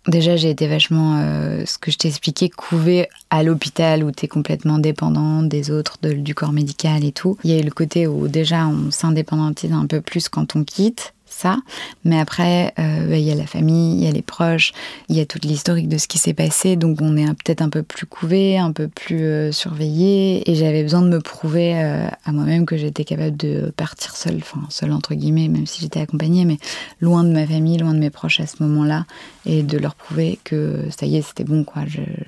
[0.09, 4.25] déjà, j'ai été vachement, euh, ce que je t'ai expliqué, couvée à l'hôpital où tu
[4.25, 7.39] es complètement dépendant des autres, du corps médical et tout.
[7.45, 10.65] Il y a eu le côté où déjà on s'indépendantise un peu plus quand on
[10.65, 11.59] quitte ça.
[12.05, 14.73] Mais après, euh, il y a la famille, il y a les proches,
[15.09, 16.77] il y a toute l'historique de ce qui s'est passé.
[16.77, 20.51] Donc on est peut-être un peu plus couvé, un peu plus euh, surveillé.
[20.51, 24.39] Et j'avais besoin de me prouver euh, à moi-même que j'étais capable de partir seule,
[24.39, 26.59] enfin seule entre guillemets, même si j'étais accompagnée, mais
[27.01, 29.05] loin de ma famille, loin de mes proches à ce moment-là.
[29.45, 31.83] Et de leur prouver que ça y est, c'était bon, quoi.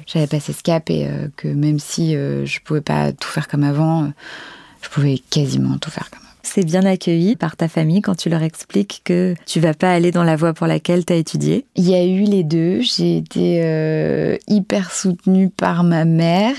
[0.07, 4.13] J'avais passé ce cap et que même si je pouvais pas tout faire comme avant,
[4.83, 8.29] je pouvais quasiment tout faire comme avant c'est bien accueilli par ta famille quand tu
[8.31, 11.65] leur expliques que tu vas pas aller dans la voie pour laquelle tu as étudié
[11.77, 12.81] Il y a eu les deux.
[12.81, 16.55] J'ai été euh, hyper soutenue par ma mère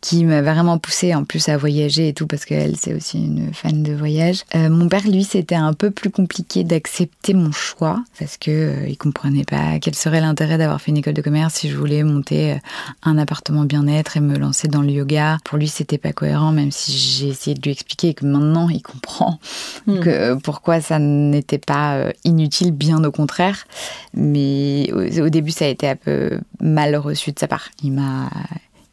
[0.00, 3.52] qui m'a vraiment poussée en plus à voyager et tout parce qu'elle c'est aussi une
[3.52, 4.44] fan de voyage.
[4.54, 8.88] Euh, mon père lui c'était un peu plus compliqué d'accepter mon choix parce que euh,
[8.88, 12.02] il comprenait pas quel serait l'intérêt d'avoir fait une école de commerce si je voulais
[12.04, 12.56] monter euh,
[13.02, 15.38] un appartement bien-être et me lancer dans le yoga.
[15.44, 18.82] Pour lui c'était pas cohérent même si j'ai essayé de lui expliquer que maintenant il
[18.82, 19.27] comprend
[19.86, 20.00] hmm.
[20.00, 23.66] que pourquoi ça n'était pas inutile bien au contraire.
[24.14, 27.68] Mais au, au début ça a été un peu mal reçu de sa part.
[27.82, 28.30] Il m'a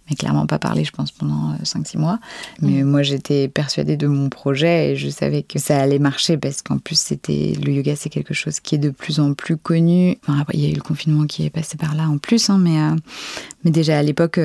[0.10, 2.20] mais clairement pas parlé, je pense, pendant 5-6 mois.
[2.62, 2.88] Mais mm.
[2.88, 6.78] moi, j'étais persuadée de mon projet et je savais que ça allait marcher parce qu'en
[6.78, 10.18] plus, c'était le yoga, c'est quelque chose qui est de plus en plus connu.
[10.24, 12.50] Enfin, après, il y a eu le confinement qui est passé par là en plus,
[12.50, 12.78] hein, mais,
[13.64, 14.40] mais déjà à l'époque,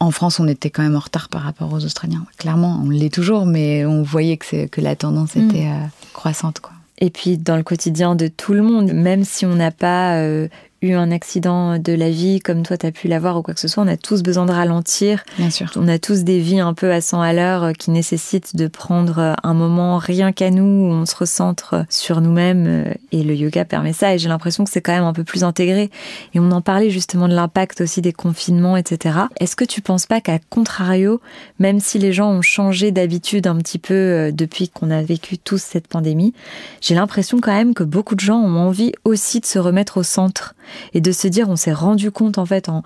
[0.00, 2.26] en France, on était quand même en retard par rapport aux Australiens.
[2.38, 5.48] Clairement, on l'est toujours, mais on voyait que, que la tendance mm.
[5.48, 5.68] était
[6.12, 6.72] croissante, quoi.
[6.98, 10.48] Et puis dans le quotidien de tout le monde, même si on n'a pas euh,
[10.84, 13.60] eu un accident de la vie comme toi tu as pu l'avoir ou quoi que
[13.60, 15.24] ce soit, on a tous besoin de ralentir.
[15.38, 15.70] Bien sûr.
[15.76, 18.66] On a tous des vies un peu à 100 à l'heure euh, qui nécessitent de
[18.66, 23.22] prendre euh, un moment rien qu'à nous où on se recentre sur nous-mêmes euh, et
[23.22, 25.90] le yoga permet ça et j'ai l'impression que c'est quand même un peu plus intégré
[26.34, 29.18] et on en parlait justement de l'impact aussi des confinements etc.
[29.40, 31.20] Est-ce que tu penses pas qu'à contrario,
[31.58, 35.62] même si les gens ont changé d'habitude un petit peu depuis qu'on a vécu tous
[35.62, 36.34] cette pandémie,
[36.80, 40.02] j'ai l'impression quand même que beaucoup de gens ont envie aussi de se remettre au
[40.02, 40.54] centre
[40.92, 42.82] et de se dire on s'est rendu compte en fait en,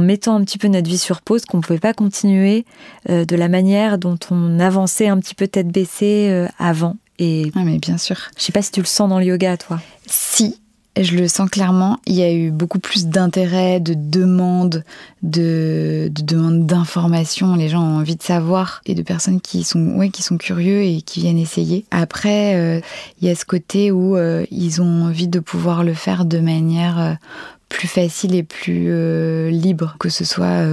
[0.00, 2.64] mettant un petit peu notre vie sur pause qu'on ne pouvait pas continuer
[3.08, 6.96] euh, de la manière dont on avançait un petit peu tête baissée euh, avant.
[7.18, 8.16] Et ah mais bien sûr.
[8.36, 9.80] Je sais pas si tu le sens dans le yoga toi.
[10.06, 10.60] Si,
[11.02, 11.98] je le sens clairement.
[12.06, 14.84] Il y a eu beaucoup plus d'intérêt, de demandes,
[15.22, 17.54] de, de demandes d'informations.
[17.54, 20.82] Les gens ont envie de savoir et de personnes qui sont, ouais, qui sont curieux
[20.82, 21.84] et qui viennent essayer.
[21.90, 22.80] Après, euh,
[23.20, 26.38] il y a ce côté où euh, ils ont envie de pouvoir le faire de
[26.38, 27.12] manière euh,
[27.68, 30.64] plus facile et plus libre, que ce soit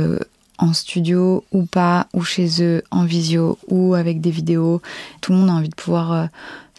[0.60, 4.80] en studio ou pas, ou chez eux, en visio, ou avec des vidéos.
[5.20, 6.30] Tout le monde a envie de pouvoir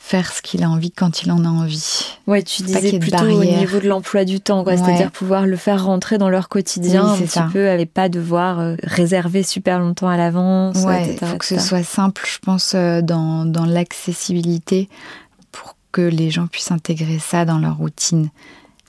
[0.05, 2.05] faire ce qu'il a envie quand il en a envie.
[2.27, 6.19] Ouais, tu disais plutôt au niveau de l'emploi du temps, c'est-à-dire pouvoir le faire rentrer
[6.19, 10.77] dans leur quotidien un petit peu, et pas devoir euh, réserver super longtemps à l'avance.
[10.85, 14.91] Ouais, il faut que ce soit simple, je pense, euh, dans, dans l'accessibilité
[15.51, 18.29] pour que les gens puissent intégrer ça dans leur routine.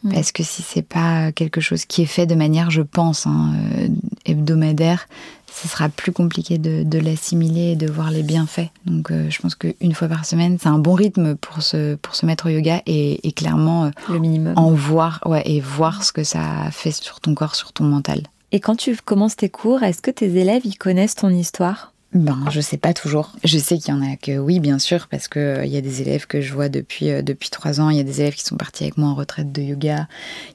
[0.05, 0.13] Mm.
[0.13, 3.53] Parce que si c'est pas quelque chose qui est fait de manière, je pense, hein,
[3.79, 3.87] euh,
[4.25, 5.07] hebdomadaire,
[5.51, 8.69] ce sera plus compliqué de, l'assimiler et de voir les bienfaits.
[8.85, 12.15] Donc euh, je pense qu'une fois par semaine, c'est un bon rythme pour se, pour
[12.15, 14.53] se mettre au yoga et, clairement euh, le minimum.
[14.57, 18.23] en voir ouais, et voir ce que ça fait sur ton corps, sur ton mental.
[18.51, 21.93] Et quand tu commences tes cours, est-ce que tes élèves ils connaissent ton histoire?
[22.13, 23.33] Ben, je sais pas toujours.
[23.43, 25.77] Je sais qu'il y en a que oui, bien sûr, parce que euh, il y
[25.77, 27.89] a des élèves que je vois depuis euh, depuis trois ans.
[27.89, 30.07] Il y a des élèves qui sont partis avec moi en retraite de yoga.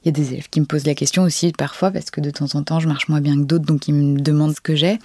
[0.03, 2.31] Il y a des élèves qui me posent la question aussi parfois parce que de
[2.31, 4.75] temps en temps je marche moins bien que d'autres, donc ils me demandent ce que
[4.75, 4.97] j'ai.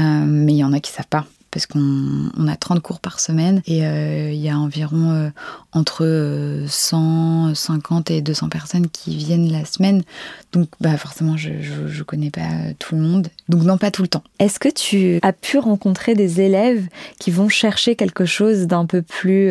[0.00, 1.24] Euh, mais il y en a qui savent pas
[1.56, 5.30] parce qu'on a 30 cours par semaine et euh, il y a environ euh,
[5.72, 6.04] entre
[6.68, 10.02] 150 euh, et 200 personnes qui viennent la semaine.
[10.52, 13.28] Donc bah, forcément, je ne connais pas tout le monde.
[13.48, 14.22] Donc non, pas tout le temps.
[14.38, 16.88] Est-ce que tu as pu rencontrer des élèves
[17.18, 19.50] qui vont chercher quelque chose d'un peu plus...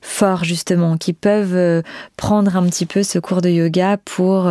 [0.00, 1.82] fort justement, qui peuvent
[2.16, 4.50] prendre un petit peu ce cours de yoga pour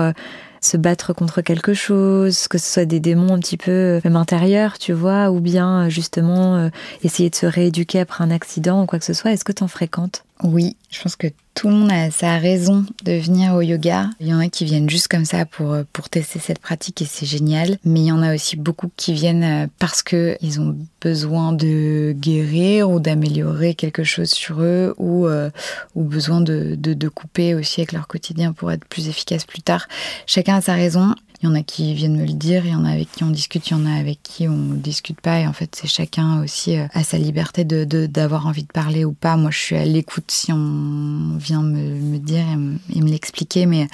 [0.62, 4.16] se battre contre quelque chose, que ce soit des démons un petit peu euh, même
[4.16, 6.70] intérieurs, tu vois, ou bien euh, justement euh,
[7.04, 9.32] essayer de se rééduquer après un accident ou quoi que ce soit.
[9.32, 10.24] Est-ce que tu en fréquentes?
[10.44, 14.12] Oui, je pense que tout le monde a sa raison de venir au yoga.
[14.20, 17.06] Il y en a qui viennent juste comme ça pour, euh, tester cette pratique et
[17.06, 17.80] c'est génial.
[17.84, 22.14] Mais il y en a aussi beaucoup qui viennent euh, parce qu'ils ont besoin de
[22.16, 25.50] guérir ou d'améliorer quelque chose sur eux ou, euh,
[25.96, 29.88] besoin de, de couper aussi avec leur quotidien pour être plus efficace plus tard.
[30.28, 31.16] Chacun a sa raison.
[31.42, 33.24] Il y en a qui viennent me le dire, il y en a avec qui
[33.24, 35.40] on discute, il y en a avec qui on ne discute pas.
[35.40, 39.06] Et en fait, c'est chacun aussi à sa liberté d'avoir de, d'avoir envie de parler
[39.06, 39.38] ou pas.
[39.38, 42.46] Moi, je suis à l'écoute si on vient me, dire
[42.94, 43.88] et me, l'expliquer, mais,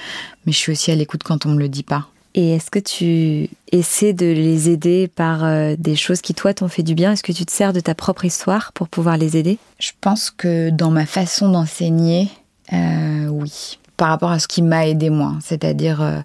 [0.46, 2.08] mais je suis aussi à l'écoute quand on me le dit pas.
[2.36, 6.68] Et est-ce que tu essaies de les aider par euh, des choses qui, toi, t'ont
[6.68, 7.12] fait du bien?
[7.12, 9.60] Est-ce que tu te sers de ta propre histoire pour pouvoir les aider?
[9.80, 12.30] Je pense que dans ma façon d'enseigner,
[12.72, 13.78] euh, oui.
[13.98, 16.20] Par rapport à ce qui m'a aidé moi, c'est-à-dire euh,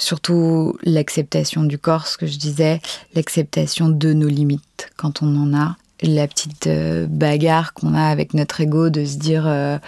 [0.00, 2.80] surtout l'acceptation du corps, ce que je disais,
[3.14, 8.34] l'acceptation de nos limites quand on en a, la petite euh, bagarre qu'on a avec
[8.34, 9.78] notre ego de se dire euh,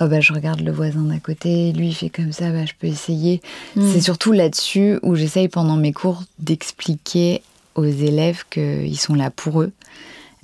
[0.00, 2.72] oh bah je regarde le voisin d'à côté lui il fait comme ça bah je
[2.78, 3.42] peux essayer.
[3.76, 3.92] Mm.
[3.92, 7.42] c'est surtout là-dessus où j'essaye pendant mes cours d'expliquer
[7.74, 9.72] aux élèves qu'ils sont là pour eux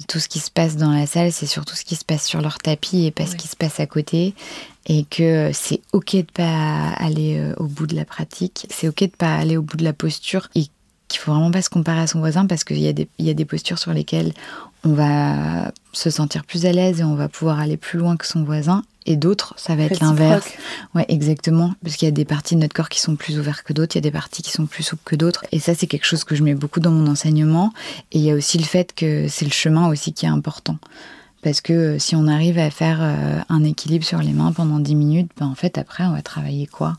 [0.09, 2.41] tout ce qui se passe dans la salle c'est surtout ce qui se passe sur
[2.41, 4.35] leur tapis et pas ce qui se passe à côté.
[4.87, 8.67] Et que c'est ok de pas aller euh, au bout de la pratique.
[8.69, 10.67] C'est ok de pas aller au bout de la posture et
[11.09, 13.45] qu'il faut vraiment pas se comparer à son voisin parce qu'il y, y, a des
[13.47, 14.35] postures sur lesquelles
[14.85, 18.27] on va se sentir plus à l'aise et on va pouvoir aller plus loin que
[18.27, 18.83] son voisin.
[19.07, 20.49] Et d'autres, ça va être l'inverse.
[20.95, 21.75] Ouais, exactement.
[21.83, 23.97] Parce qu'il y a des parties de notre corps qui sont plus ouvertes que d'autres,
[23.97, 25.45] il y a des parties qui sont plus souples que d'autres.
[25.53, 27.73] Et ça, c'est quelque chose que je mets beaucoup dans mon enseignement.
[28.13, 30.79] Et il y a aussi le fait que c'est le chemin aussi qui est important.
[31.43, 34.79] Parce que euh, si on arrive à faire euh, un équilibre sur les mains pendant
[34.79, 36.97] 10 minutes, ben en fait, après, on va travailler quoi?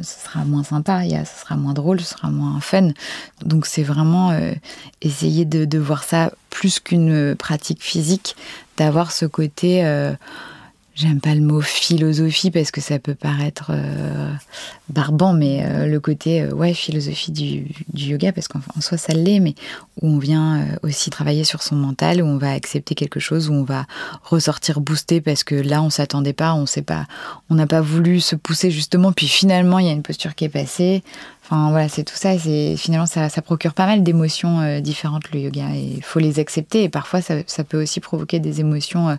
[0.00, 2.90] Ce sera moins sympa, ce sera moins drôle, ce sera moins fun.
[3.44, 4.52] Donc, c'est vraiment euh,
[5.02, 8.36] essayer de, de, voir ça plus qu'une pratique physique,
[8.76, 9.82] d'avoir ce côté
[10.98, 14.32] J'aime pas le mot philosophie parce que ça peut paraître euh,
[14.88, 19.38] barbant, mais euh, le côté, euh, ouais, philosophie du, yoga, parce qu'en soi ça l'est,
[19.38, 19.54] mais
[20.02, 23.52] où on vient aussi travailler sur son mental, où on va accepter quelque chose, où
[23.52, 23.86] on va
[24.24, 27.06] ressortir boosté parce que là on s'attendait pas, on sait pas,
[27.48, 30.46] on n'a pas voulu se pousser justement, puis finalement il y a une posture qui
[30.46, 31.04] est passée.
[31.50, 32.38] Enfin voilà, c'est tout ça.
[32.38, 36.38] C'est finalement ça, ça, procure pas mal d'émotions différentes le yoga et il faut les
[36.38, 36.82] accepter.
[36.82, 39.16] Et parfois ça, ça peut aussi provoquer des émotions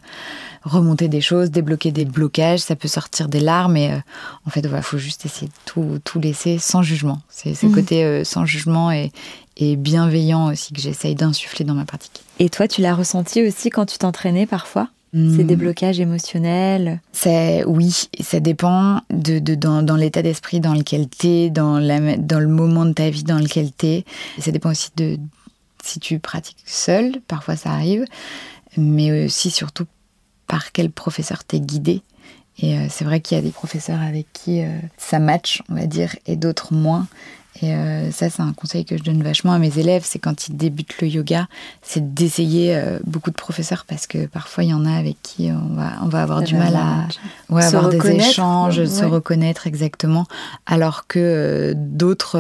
[0.64, 3.78] remonter des choses, débloquer des blocages, ça peut sortir des larmes.
[3.78, 3.98] Et euh,
[4.46, 7.22] en fait, il voilà, faut juste essayer de tout, tout laisser sans jugement.
[7.30, 7.76] C'est ce mhm.
[7.76, 9.12] côté euh, sans jugement et,
[9.58, 12.24] et bienveillant aussi que j'essaye d'insuffler dans ma pratique.
[12.40, 14.90] Et toi, tu l'as ressenti aussi quand tu t'entraînais parfois?
[15.12, 15.48] Ces hmm.
[15.48, 21.28] déblocages émotionnels C'est Oui, ça dépend de, de dans, dans l'état d'esprit dans lequel tu
[21.28, 24.06] es, dans, la, dans le moment de ta vie dans lequel tu es.
[24.40, 25.18] Ça dépend aussi de
[25.84, 28.06] si tu pratiques seul, parfois ça arrive,
[28.78, 29.88] mais aussi surtout
[30.46, 32.04] par quel professeur t'es guidé.
[32.60, 35.76] Et euh, c'est vrai qu'il y a des professeurs avec qui euh, ça match, on
[35.76, 37.08] va dire, et d'autres moins.
[37.62, 40.48] Et euh, ça, c'est un conseil que je donne vachement à mes élèves, c'est quand
[40.48, 41.48] ils débutent le yoga,
[41.82, 45.76] c'est d'essayer beaucoup de professeurs parce que parfois il y en a avec qui on
[45.76, 47.08] va, on va avoir du mal à
[47.50, 50.26] ouais, avoir des échanges, se reconnaître exactement,
[50.66, 52.38] alors que d'autres,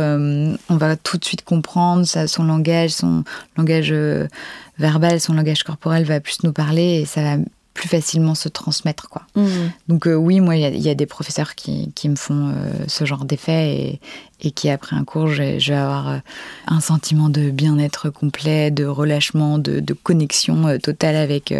[0.69, 3.23] on va tout de suite comprendre ça, son langage, son
[3.57, 3.93] langage
[4.77, 7.43] verbal, son langage corporel va plus nous parler et ça va
[7.79, 9.07] plus facilement se transmettre.
[9.07, 9.21] Quoi.
[9.35, 9.47] Mmh.
[9.87, 13.05] Donc euh, oui, moi, il y, a des professeurs qui, qui me font euh, ce
[13.05, 14.01] genre d'effet et,
[14.41, 16.17] et, qui, après un cours, je, vais avoir euh,
[16.67, 21.53] un sentiment de bien-être complet, de relâchement, de, de connexion totale avec,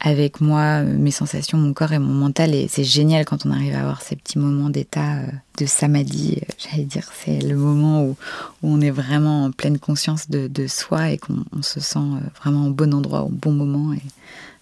[0.00, 2.54] avec moi, mes sensations, mon corps et mon mental.
[2.54, 5.22] Et c'est génial quand on arrive à avoir ces petits moments d'état
[5.58, 7.10] de samadhi, j'allais dire.
[7.12, 8.16] C'est le moment où, où,
[8.62, 11.98] on est vraiment en pleine conscience de, de soi et qu'on se sent
[12.40, 13.92] vraiment au bon endroit, au bon moment.
[13.92, 14.02] Et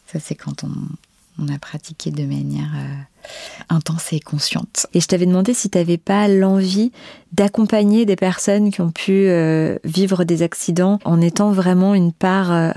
[0.06, 3.28] ça, c'est quand on, a pratiqué de manière euh,
[3.68, 4.86] intense et consciente.
[4.94, 6.92] Et je t'avais demandé si tu n'avais pas l'envie
[7.32, 12.52] d'accompagner des personnes qui ont pu euh, vivre des accidents en étant vraiment une part
[12.52, 12.70] euh,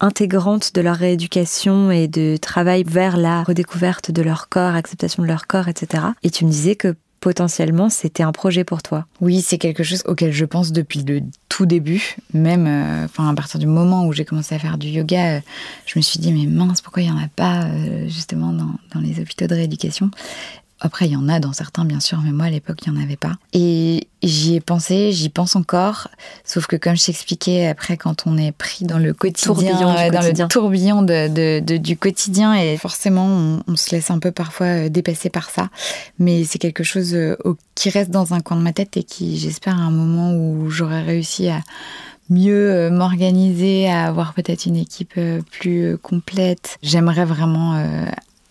[0.00, 5.28] intégrante de leur rééducation et de travail vers la redécouverte de leur corps, acceptation de
[5.28, 6.04] leur corps, etc.
[6.22, 9.06] Et tu me disais que potentiellement c'était un projet pour toi.
[9.20, 13.58] Oui, c'est quelque chose auquel je pense depuis le tout début, même euh, à partir
[13.58, 15.40] du moment où j'ai commencé à faire du yoga, euh,
[15.86, 18.74] je me suis dit mais mince pourquoi il y en a pas euh, justement dans,
[18.94, 20.10] dans, les hôpitaux de rééducation?
[20.80, 22.98] Après, il y en a dans certains, bien sûr, mais moi, à l'époque, il n'y
[22.98, 23.32] en avait pas.
[23.54, 26.08] Et j'y ai pensé, j'y pense encore.
[26.44, 30.48] Sauf que, comme je t'expliquais, après, quand on est pris dans le quotidien, dans le
[30.48, 35.48] tourbillon de, du quotidien, et forcément, on, se laisse un peu parfois euh, dépasser par
[35.48, 35.70] ça.
[36.18, 37.36] Mais c'est quelque chose euh,
[37.74, 40.68] qui reste dans un coin de ma tête et qui, j'espère, à un moment où
[40.68, 41.62] j'aurai réussi à
[42.28, 45.18] mieux euh, m'organiser, à avoir peut-être une équipe
[45.50, 46.76] plus complète.
[46.82, 47.82] J'aimerais vraiment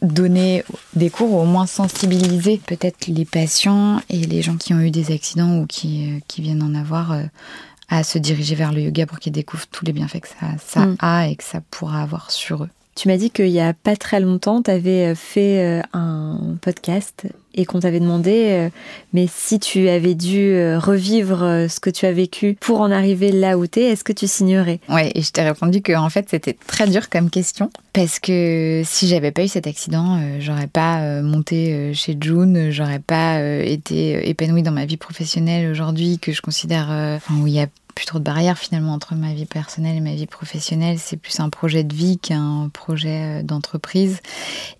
[0.05, 0.63] donner
[0.95, 4.91] des cours ou au moins sensibiliser peut-être les patients et les gens qui ont eu
[4.91, 7.23] des accidents ou qui, euh, qui viennent en avoir euh,
[7.89, 10.85] à se diriger vers le yoga pour qu'ils découvrent tous les bienfaits que ça, ça
[10.85, 10.97] mm.
[10.99, 12.69] a et que ça pourra avoir sur eux.
[12.95, 17.27] Tu m'as dit qu'il n'y a pas très longtemps, tu avais euh, fait un podcast
[17.55, 18.69] et qu'on t'avait demandé, euh,
[19.13, 22.91] mais si tu avais dû euh, revivre euh, ce que tu as vécu pour en
[22.91, 24.79] arriver là où tu es, est-ce que tu signerais?
[24.89, 28.81] Ouais, et je t'ai répondu que en fait c'était très dur comme question parce que
[28.85, 34.63] si j'avais pas eu cet accident, j'aurais pas monté chez June, j'aurais pas été épanouie
[34.63, 38.19] dans ma vie professionnelle aujourd'hui que je considère, enfin où il y a plus trop
[38.19, 40.99] de barrières finalement entre ma vie personnelle et ma vie professionnelle.
[40.99, 44.19] C'est plus un projet de vie qu'un projet euh, d'entreprise.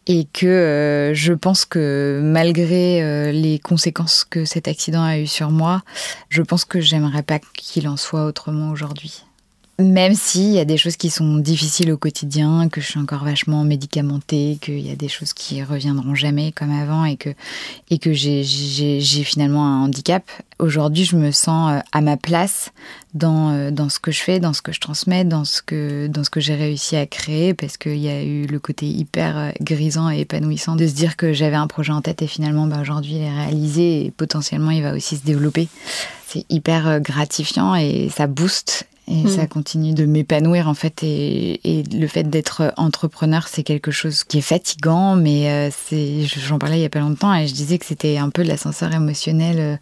[0.05, 5.27] Et que euh, je pense que malgré euh, les conséquences que cet accident a eu
[5.27, 5.81] sur moi,
[6.29, 9.23] je pense que j'aimerais pas qu'il en soit autrement aujourd'hui.
[9.77, 13.25] Même s'il y a des choses qui sont difficiles au quotidien, que je suis encore
[13.25, 17.31] vachement médicamentée, qu'il y a des choses qui reviendront jamais comme avant et que,
[17.89, 18.43] et que j'ai
[19.25, 20.23] finalement un handicap,
[20.59, 22.71] aujourd'hui je me sens euh, à ma place
[23.13, 26.09] dans, euh, dans ce que je fais, dans ce que je transmets, dans ce que,
[26.31, 30.09] que j'ai réussi à créer parce qu'il y a eu le côté hyper euh, grisant
[30.09, 33.15] et épanouissant de se dire que j'avais un projet en tête et finalement bah, aujourd'hui
[33.15, 35.67] il est réalisé et potentiellement il va aussi se développer.
[36.27, 39.29] C'est hyper gratifiant et ça booste et hmm.
[39.29, 41.03] ça continue de m'épanouir en fait.
[41.03, 46.23] Et, et le fait d'être entrepreneur, c'est quelque chose qui est fatigant, mais euh, c'est,
[46.23, 48.93] j'en parlais il y a pas longtemps et je disais que c'était un peu l'ascenseur
[48.93, 49.75] émotionnel euh,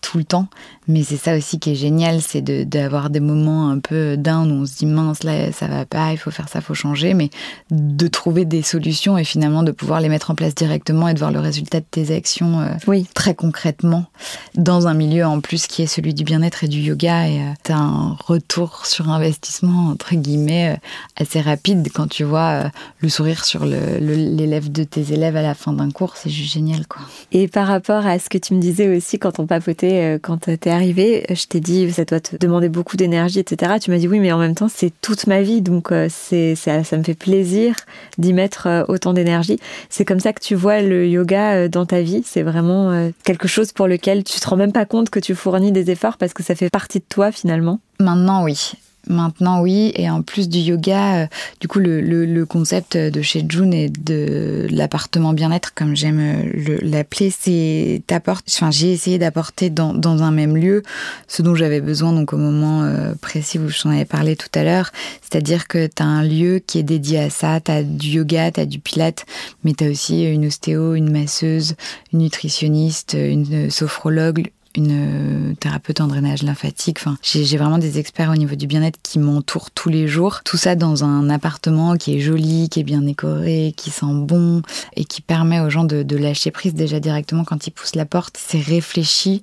[0.00, 0.48] tout le temps.
[0.86, 4.62] Mais c'est ça aussi qui est génial, c'est d'avoir des moments un peu down où
[4.62, 7.12] on se dit mince, là, ça va pas, il faut faire ça, il faut changer,
[7.12, 7.28] mais
[7.70, 11.18] de trouver des solutions et finalement de pouvoir les mettre en place directement et de
[11.18, 13.06] voir le résultat de tes actions euh, oui.
[13.14, 14.06] très concrètement
[14.54, 17.28] dans un milieu en plus qui est celui du bien-être et du yoga.
[17.28, 22.24] Et euh, tu as un retour sur investissement, entre guillemets, euh, assez rapide quand tu
[22.24, 22.70] vois
[23.00, 26.86] le sourire sur l'élève de tes élèves à la fin d'un cours, c'est juste génial.
[26.86, 27.02] quoi.
[27.32, 29.87] Et par rapport à ce que tu me disais aussi quand on papotait,
[30.22, 33.74] quand tu es arrivé, je t'ai dit, ça doit te demander beaucoup d'énergie, etc.
[33.80, 36.84] Tu m'as dit oui, mais en même temps, c'est toute ma vie, donc c'est ça,
[36.84, 37.74] ça me fait plaisir
[38.18, 39.58] d'y mettre autant d'énergie.
[39.88, 42.22] C'est comme ça que tu vois le yoga dans ta vie.
[42.24, 45.72] C'est vraiment quelque chose pour lequel tu te rends même pas compte que tu fournis
[45.72, 47.80] des efforts parce que ça fait partie de toi finalement.
[48.00, 48.72] Maintenant, oui.
[49.06, 49.92] Maintenant, oui.
[49.94, 51.26] Et en plus du yoga, euh,
[51.60, 57.30] du coup, le, concept de chez June et de l'appartement bien-être, comme j'aime euh, l'appeler,
[57.30, 60.82] c'est Enfin, j'ai essayé d'apporter dans, un même lieu
[61.26, 64.48] ce dont j'avais besoin, donc au moment euh, précis où je t'en avais parlé tout
[64.54, 64.90] à l'heure.
[65.22, 67.60] C'est-à-dire que tu as un lieu qui est dédié à ça.
[67.60, 69.26] Tu as du yoga, tu as du pilate,
[69.64, 71.76] mais tu as aussi une ostéo, une masseuse,
[72.12, 76.98] une nutritionniste, une sophrologue, une euh, thérapeute en drainage lymphatique.
[77.00, 80.42] Enfin, j'ai vraiment des experts au niveau du bien-être qui m'entourent tous les jours.
[80.44, 84.62] Tout ça dans un appartement qui est joli, qui est bien décoré, qui sent bon
[84.96, 88.06] et qui permet aux gens de, de lâcher prise déjà directement quand ils poussent la
[88.06, 88.38] porte.
[88.38, 89.42] C'est réfléchi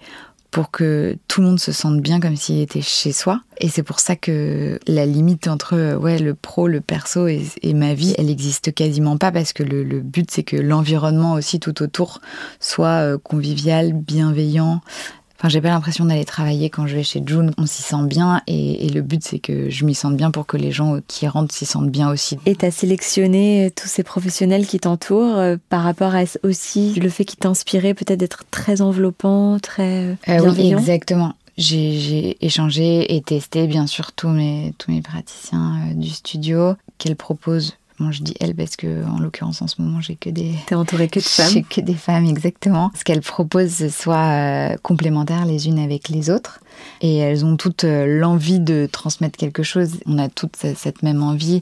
[0.55, 3.41] pour que tout le monde se sente bien comme s'il était chez soi.
[3.57, 7.43] Et c'est pour ça que la limite entre ouais, le pro, le perso et,
[7.73, 11.59] ma vie, elle n'existe quasiment pas parce que le, le but c'est que l'environnement aussi
[11.59, 12.21] tout autour
[12.61, 14.79] soit euh, convivial, bienveillant,
[15.45, 17.51] Enfin, j'ai pas l'impression d'aller travailler quand je vais chez June.
[17.59, 20.57] On s'y sent bien et, le but c'est que je m'y sente bien pour que
[20.57, 22.39] les gens qui rentrent s'y sentent bien aussi.
[22.47, 27.09] Et tu as sélectionné tous ces professionnels qui t'entourent euh, par rapport à aussi le
[27.09, 31.35] fait qu'ils t'inspiraient peut-être d'être très enveloppant, très euh, euh, oui, exactement.
[31.59, 37.75] J'ai échangé et testé bien sûr tous mes, tous mes praticiens du studio qu'elles proposent
[37.99, 40.53] Bon, je dis elle parce que en l'occurrence en ce moment j'ai que des.
[40.65, 41.51] T'es entourée que de femmes.
[41.51, 42.91] J'ai que des femmes exactement.
[42.93, 46.59] Ce qu'elles proposent soit euh, complémentaires les unes avec les autres
[46.99, 49.91] et elles ont toutes euh, l'envie de transmettre quelque chose.
[50.05, 51.61] On a toutes cette même envie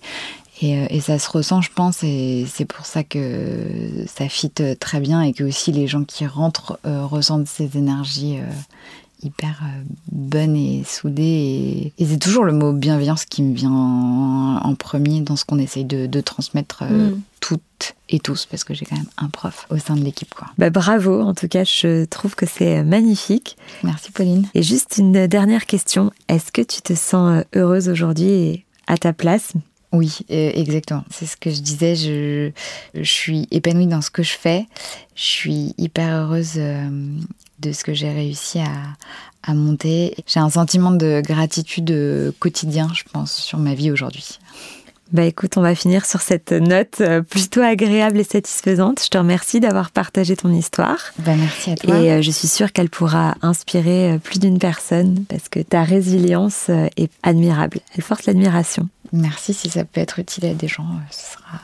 [0.62, 4.52] et, euh, et, ça se ressent, je pense, et c'est pour ça que ça fit
[4.80, 8.38] très bien et que aussi les gens qui rentrent ressentent ces énergies
[9.24, 11.94] hyper euh, bonne et soudée.
[11.98, 15.86] Et, c'est toujours le mot bienveillance qui me vient en premier dans ce qu'on essaye
[15.86, 17.22] de, transmettre euh, mm.
[17.40, 20.34] toutes et tous, parce que j'ai quand même un prof au sein de l'équipe.
[20.34, 20.48] Quoi.
[20.58, 23.58] Bah, bravo, en tout cas, je trouve que c'est magnifique.
[23.84, 24.48] Merci Pauline.
[24.54, 29.14] Et juste une dernière question, est-ce que tu te sens euh, heureuse aujourd'hui à ta
[29.14, 29.54] place?
[29.92, 31.04] Oui, exactement.
[31.12, 31.96] C'est ce que je disais.
[31.96, 32.50] Je,
[32.96, 34.66] je, suis épanouie dans ce que je fais.
[35.14, 36.60] Je suis hyper heureuse
[37.60, 40.16] de ce que j'ai réussi à, monter.
[40.26, 44.40] J'ai un sentiment de gratitude quotidien, je pense, sur ma vie aujourd'hui.
[45.14, 49.00] Bah écoute, on va finir sur cette note euh, plutôt agréable et satisfaisante.
[49.04, 50.98] Je te remercie d'avoir partagé ton histoire.
[51.20, 52.00] Bah merci à toi.
[52.00, 55.84] Et euh, je suis sûre qu'elle pourra inspirer euh, plus d'une personne parce que ta
[55.84, 57.78] résilience est admirable.
[57.96, 58.90] Elle force l'admiration.
[59.12, 61.60] Merci, si ça peut être utile à des gens, ce sera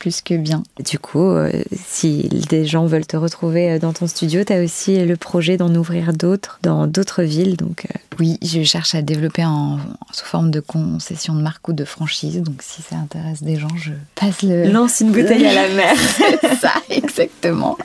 [0.00, 0.64] plus que bien.
[0.84, 4.64] Du coup, euh, si des gens veulent te retrouver euh, dans ton studio, tu as
[4.64, 7.56] aussi le projet d'en ouvrir d'autres dans d'autres villes.
[7.56, 7.98] Donc, euh.
[8.18, 9.78] Oui, je cherche à développer en,
[10.10, 12.42] sous forme de concession de marque ou de franchise.
[12.42, 14.70] Donc si ça intéresse des gens, je passe le...
[14.70, 15.94] Lance une bouteille à la mer.
[16.40, 17.76] C'est ça, exactement.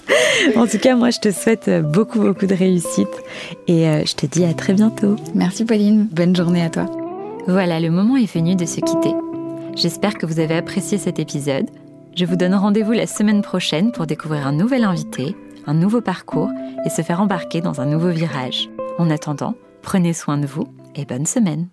[0.55, 3.07] en tout cas, moi, je te souhaite beaucoup, beaucoup de réussite.
[3.67, 5.17] Et je te dis à très bientôt.
[5.35, 6.07] Merci Pauline.
[6.11, 6.85] Bonne journée à toi.
[7.47, 9.13] Voilà, le moment est venu de se quitter.
[9.75, 11.67] J'espère que vous avez apprécié cet épisode.
[12.15, 15.35] Je vous donne rendez-vous la semaine prochaine pour découvrir un nouvel invité,
[15.67, 16.49] un nouveau parcours
[16.85, 18.69] et se faire embarquer dans un nouveau virage.
[18.97, 20.63] En attendant, prenez soin de vous
[20.95, 21.67] et bonne semaine.